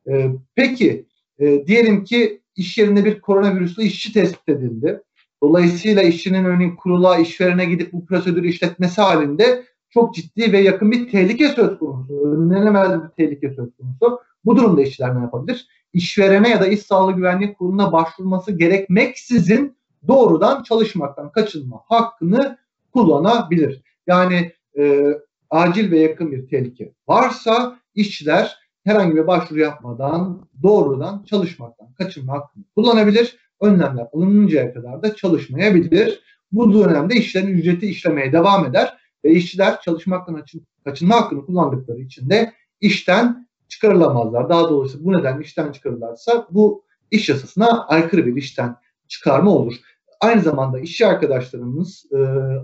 E, 0.08 0.30
peki 0.54 1.06
e, 1.38 1.66
diyelim 1.66 2.04
ki 2.04 2.40
iş 2.56 2.78
yerinde 2.78 3.04
bir 3.04 3.20
koronavirüslü 3.20 3.82
işçi 3.82 4.12
tespit 4.12 4.48
edildi. 4.48 5.02
Dolayısıyla 5.42 6.02
işçinin 6.02 6.44
örneğin 6.44 6.76
kurula, 6.76 7.16
işverene 7.16 7.64
gidip 7.64 7.92
bu 7.92 8.06
prosedürü 8.06 8.48
işletmesi 8.48 9.00
halinde 9.00 9.64
çok 9.90 10.14
ciddi 10.14 10.52
ve 10.52 10.58
yakın 10.58 10.90
bir 10.90 11.10
tehlike 11.10 11.48
söz 11.48 11.78
konusu. 11.78 12.36
Önlenemez 12.36 13.02
bir 13.02 13.08
tehlike 13.08 13.48
söz 13.48 13.68
konusu. 13.76 14.20
Bu 14.44 14.56
durumda 14.56 14.82
işçiler 14.82 15.16
ne 15.16 15.20
yapabilir? 15.20 15.68
İşverene 15.92 16.48
ya 16.48 16.60
da 16.60 16.66
iş 16.66 16.80
sağlığı 16.80 17.12
güvenliği 17.12 17.54
kuruluna 17.54 17.92
başvurması 17.92 18.52
gerekmeksizin 18.52 19.76
doğrudan 20.08 20.62
çalışmaktan 20.62 21.32
kaçınma 21.32 21.80
hakkını 21.88 22.58
kullanabilir. 22.92 23.82
Yani 24.06 24.52
e, 24.78 25.14
acil 25.50 25.90
ve 25.90 25.98
yakın 25.98 26.32
bir 26.32 26.48
tehlike 26.48 26.92
varsa 27.08 27.78
işçiler 27.94 28.58
herhangi 28.84 29.16
bir 29.16 29.26
başvuru 29.26 29.60
yapmadan 29.60 30.48
doğrudan 30.62 31.24
çalışmaktan 31.30 31.92
kaçınma 31.98 32.32
hakkını 32.32 32.64
kullanabilir. 32.74 33.36
Önlemler 33.60 34.06
alınıncaya 34.12 34.74
kadar 34.74 35.02
da 35.02 35.14
çalışmayabilir. 35.14 36.22
Bu 36.52 36.74
dönemde 36.74 37.14
işlerin 37.14 37.46
ücreti 37.46 37.86
işlemeye 37.86 38.32
devam 38.32 38.66
eder 38.66 38.96
ve 39.24 39.32
işçiler 39.32 39.80
çalışmaktan 39.80 40.44
kaçınma 40.84 41.16
hakkını 41.16 41.46
kullandıkları 41.46 42.00
için 42.00 42.30
de 42.30 42.52
işten 42.80 43.48
çıkarılamazlar. 43.68 44.48
Daha 44.48 44.70
doğrusu 44.70 45.04
bu 45.04 45.12
nedenle 45.12 45.44
işten 45.44 45.72
çıkarırlarsa 45.72 46.46
bu 46.50 46.84
iş 47.10 47.28
yasasına 47.28 47.86
aykırı 47.86 48.26
bir 48.26 48.36
işten 48.36 48.76
çıkarma 49.08 49.50
olur. 49.50 49.74
Aynı 50.20 50.42
zamanda 50.42 50.80
işçi 50.80 51.06
arkadaşlarımız 51.06 52.06
e, 52.12 52.16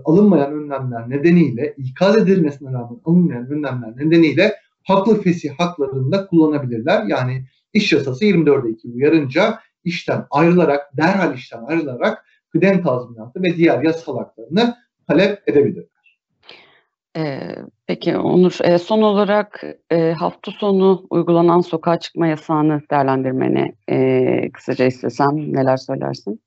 alınmayan 0.05 0.53
önlemler 0.53 1.09
nedeniyle, 1.09 1.75
ikaz 1.77 2.17
edilmesine 2.17 2.71
rağmen 2.71 2.99
alınmayan 3.05 3.51
önlemler 3.51 3.97
nedeniyle 3.97 4.55
haklı 4.83 5.21
fesih 5.21 5.59
haklarını 5.59 6.11
da 6.11 6.27
kullanabilirler. 6.27 7.03
Yani 7.07 7.45
iş 7.73 7.93
yasası 7.93 8.25
24'e 8.25 8.71
2 8.71 8.87
uyarınca 8.87 9.59
işten 9.87 10.25
ayrılarak, 10.31 10.97
derhal 10.97 11.33
işten 11.33 11.63
ayrılarak 11.63 12.25
kıdem 12.51 12.83
tazminatı 12.83 13.43
ve 13.43 13.57
diğer 13.57 13.83
yasal 13.83 14.17
haklarını 14.17 14.75
talep 15.07 15.49
edebilirler. 15.49 15.97
Ee, 17.17 17.39
peki 17.87 18.17
Onur, 18.17 18.57
e, 18.63 18.77
son 18.77 19.01
olarak 19.01 19.63
e, 19.91 20.11
hafta 20.11 20.51
sonu 20.51 21.05
uygulanan 21.09 21.61
sokağa 21.61 21.99
çıkma 21.99 22.27
yasağını 22.27 22.81
değerlendirmeni 22.91 23.75
e, 23.89 24.51
kısaca 24.51 24.85
istesem 24.85 25.53
neler 25.53 25.77
söylersin? 25.77 26.41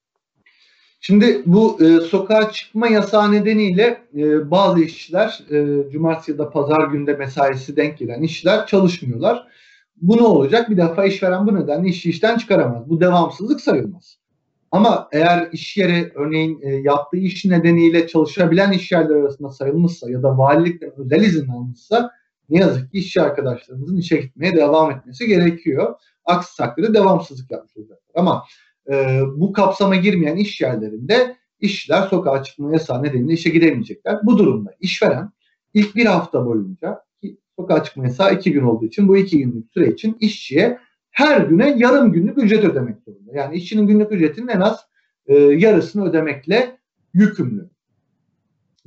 Şimdi 1.00 1.42
bu 1.46 1.79
e, 1.85 2.00
sokağa 2.00 2.50
çıkma 2.50 2.88
yasağı 2.88 3.33
nedeniyle 3.33 4.00
e, 4.16 4.50
bazı 4.50 4.81
işçiler 4.81 5.40
e, 5.50 5.90
cumartesi 5.90 6.31
ya 6.31 6.38
da 6.38 6.50
pazar 6.50 6.88
günde 6.88 7.12
mesaisi 7.12 7.76
denk 7.76 7.98
gelen 7.98 8.22
işçiler 8.22 8.66
çalışmıyorlar. 8.66 9.46
Bu 10.00 10.16
ne 10.16 10.22
olacak? 10.22 10.70
Bir 10.70 10.76
defa 10.76 11.04
işveren 11.04 11.46
bu 11.46 11.54
nedenle 11.54 11.88
işçi 11.88 12.10
işten 12.10 12.38
çıkaramaz. 12.38 12.88
Bu 12.88 13.00
devamsızlık 13.00 13.60
sayılmaz. 13.60 14.18
Ama 14.70 15.08
eğer 15.12 15.48
iş 15.52 15.76
yeri 15.76 16.12
örneğin 16.14 16.60
e, 16.62 16.68
yaptığı 16.74 17.16
iş 17.16 17.44
nedeniyle 17.44 18.06
çalışabilen 18.06 18.72
iş 18.72 18.92
yerleri 18.92 19.18
arasında 19.18 19.48
sayılmışsa 19.48 20.10
ya 20.10 20.22
da 20.22 20.38
valilikten 20.38 20.92
özel 20.96 21.20
izin 21.20 21.48
almışsa 21.48 22.10
ne 22.50 22.58
yazık 22.58 22.92
ki 22.92 22.98
işçi 22.98 23.22
arkadaşlarımızın 23.22 23.96
işe 23.96 24.16
gitmeye 24.16 24.56
devam 24.56 24.90
etmesi 24.90 25.26
gerekiyor. 25.26 25.94
Aksi 26.24 26.56
takdirde 26.56 26.94
devamsızlık 26.94 27.50
yapmış 27.50 27.76
olacaklar. 27.76 28.12
Ama 28.14 28.44
e, 28.90 29.20
bu 29.36 29.52
kapsama 29.52 29.96
girmeyen 29.96 30.36
iş 30.36 30.60
yerlerinde 30.60 31.36
işçiler 31.60 32.02
sokağa 32.02 32.42
çıkma 32.42 32.72
yasağı 32.72 33.02
nedeniyle 33.02 33.32
işe 33.32 33.50
gidemeyecekler. 33.50 34.18
Bu 34.22 34.38
durumda 34.38 34.74
işveren 34.80 35.30
ilk 35.74 35.96
bir 35.96 36.06
hafta 36.06 36.46
boyunca 36.46 37.02
sokağa 37.61 37.85
çıkma 37.85 38.05
yasağı 38.05 38.35
iki 38.35 38.53
gün 38.53 38.62
olduğu 38.62 38.87
için 38.87 39.09
bu 39.09 39.16
iki 39.16 39.38
günlük 39.38 39.73
süre 39.73 39.88
için 39.88 40.16
işçiye 40.20 40.79
her 41.11 41.40
güne 41.40 41.75
yarım 41.79 42.12
günlük 42.12 42.38
ücret 42.38 42.64
ödemek 42.64 42.96
zorunda. 43.07 43.31
Yani 43.35 43.57
işçinin 43.57 43.87
günlük 43.87 44.12
ücretinin 44.12 44.49
en 44.49 44.61
az 44.61 44.81
e, 45.27 45.35
yarısını 45.35 46.09
ödemekle 46.09 46.79
yükümlü. 47.14 47.70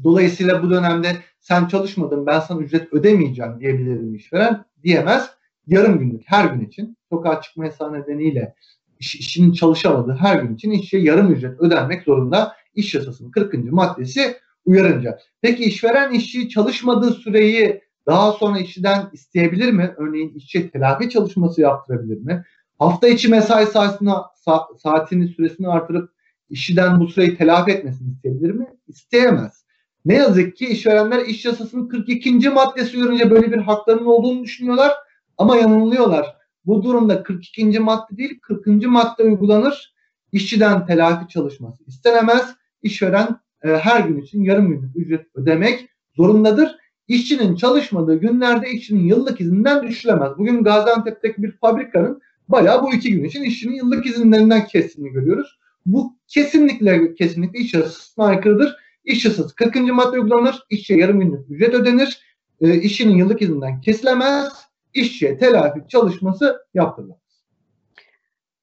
Dolayısıyla 0.04 0.64
bu 0.64 0.70
dönemde 0.70 1.08
sen 1.40 1.68
çalışmadın 1.68 2.26
ben 2.26 2.40
sana 2.40 2.62
ücret 2.62 2.94
ödemeyeceğim 2.94 3.60
diyebilirim 3.60 4.16
işveren 4.16 4.66
diyemez. 4.84 5.30
Yarım 5.68 6.00
günlük 6.00 6.22
her 6.26 6.46
gün 6.46 6.66
için 6.66 6.98
sokağa 7.10 7.42
çıkma 7.42 7.66
yasağı 7.66 7.94
nedeniyle 7.94 8.56
iş, 9.00 9.16
işinin 9.16 9.54
çalışamadığı 9.54 10.16
her 10.16 10.42
gün 10.42 10.56
için 10.56 10.72
işçiye 10.72 11.04
yarım 11.04 11.34
ücret 11.34 11.60
ödenmek 11.60 12.04
zorunda 12.04 12.54
iş 12.76 12.96
yasasının 12.96 13.32
40. 13.32 13.72
maddesi 13.72 14.38
uyarınca. 14.66 15.20
Peki 15.42 15.64
işveren 15.64 16.12
işçi 16.12 16.50
çalışmadığı 16.50 17.12
süreyi 17.12 17.82
daha 18.08 18.32
sonra 18.32 18.60
işçiden 18.60 19.10
isteyebilir 19.14 19.72
mi? 19.72 19.94
Örneğin 19.98 20.34
işçi 20.34 20.72
telafi 20.72 21.10
çalışması 21.10 21.62
yaptırabilir 21.62 22.18
mi? 22.18 22.44
Hafta 22.80 23.08
içi 23.08 23.30
mesai 23.30 23.66
saatini, 23.66 24.12
sa 24.36 24.68
saatini 24.84 25.28
süresini 25.28 25.68
artırıp 25.68 26.14
işçiden 26.50 27.00
bu 27.00 27.08
süreyi 27.08 27.38
telafi 27.38 27.72
etmesini 27.72 28.12
isteyebilir 28.12 28.52
mi? 28.52 28.68
İsteyemez. 28.88 29.64
Ne 30.06 30.14
yazık 30.14 30.56
ki 30.56 30.68
işverenler 30.68 31.26
iş 31.26 31.46
yasasının 31.46 31.88
42. 31.88 32.50
maddesi 32.50 32.98
görünce 32.98 33.32
böyle 33.32 33.52
bir 33.52 33.58
haklarının 33.58 34.06
olduğunu 34.06 34.44
düşünüyorlar 34.44 34.92
ama 35.38 35.58
yanılıyorlar. 35.58 36.38
Bu 36.66 36.84
durumda 36.84 37.24
42. 37.24 37.80
madde 37.80 38.18
değil 38.18 38.40
40. 38.42 38.68
madde 38.86 39.24
uygulanır. 39.24 39.94
İşçiden 40.32 40.86
telafi 40.86 41.28
çalışması 41.28 41.84
istenemez. 41.84 42.56
İşveren 42.84 43.40
e, 43.64 43.70
her 43.70 44.00
gün 44.00 44.22
için 44.22 44.44
yarım 44.44 44.70
günlük 44.70 44.96
ücret 44.96 45.28
ödemek 45.36 45.90
zorundadır. 46.16 46.76
İşçinin 47.08 47.56
çalışmadığı 47.56 48.16
günlerde 48.16 48.70
işçinin 48.70 49.06
yıllık 49.08 49.42
izinden 49.42 49.88
düşülemez. 49.88 50.32
Bugün 50.38 50.64
Gaziantep'teki 50.64 51.44
bir 51.44 51.52
fabrikanın 51.52 52.22
bayağı 52.48 52.84
bu 52.84 52.94
iki 52.94 53.12
gün 53.12 53.24
için 53.24 53.44
işçinin 53.44 53.76
yıllık 53.76 54.06
izinlerinden 54.06 54.66
kestiğini 54.66 55.12
görüyoruz. 55.12 55.60
Bu 55.86 56.18
kesinlikle 56.28 57.16
kesinlikle 57.16 57.60
iş 57.60 57.74
yasasına 57.74 58.26
aykırıdır. 58.26 58.76
İşçisiz 59.06 59.54
40. 59.54 59.76
madde 59.76 60.20
uygulanır, 60.20 60.64
işçiye 60.70 61.00
yarım 61.00 61.20
günlük 61.20 61.52
ücret 61.52 61.74
ödenir, 61.74 62.22
e, 62.62 62.76
işçinin 62.76 63.18
yıllık 63.18 63.42
izinden 63.42 63.82
kesilemez, 63.82 64.54
işçiye 64.94 65.38
telafi 65.38 65.80
çalışması 65.88 66.66
yaptırılır. 66.74 67.16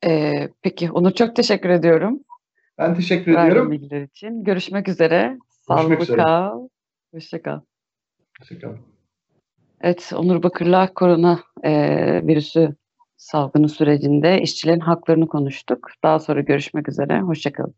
Ee, 0.07 0.49
peki 0.63 0.91
Onur 0.91 1.11
çok 1.11 1.37
teşekkür 1.37 1.69
ediyorum. 1.69 2.21
Ben 2.79 2.95
teşekkür 2.95 3.35
verdiğin 3.35 3.51
ediyorum. 3.51 3.71
bilgiler 3.71 4.03
için. 4.03 4.45
Görüşmek 4.45 4.89
üzere. 4.89 5.39
Sağlıklı 5.49 6.03
üzere. 6.03 6.17
kal. 6.17 6.69
Hoşça 7.15 7.43
kal. 7.43 7.61
Teşekkür 8.41 8.69
Evet, 9.81 10.13
Onur 10.17 10.43
Bakır'la 10.43 10.95
korona 10.95 11.41
e, 11.65 11.73
virüsü 12.27 12.75
salgını 13.17 13.69
sürecinde 13.69 14.43
işçilerin 14.43 14.81
haklarını 14.81 15.29
konuştuk. 15.29 15.91
Daha 16.03 16.19
sonra 16.19 16.41
görüşmek 16.41 16.89
üzere. 16.89 17.21
Hoşça 17.21 17.53
kalın. 17.53 17.75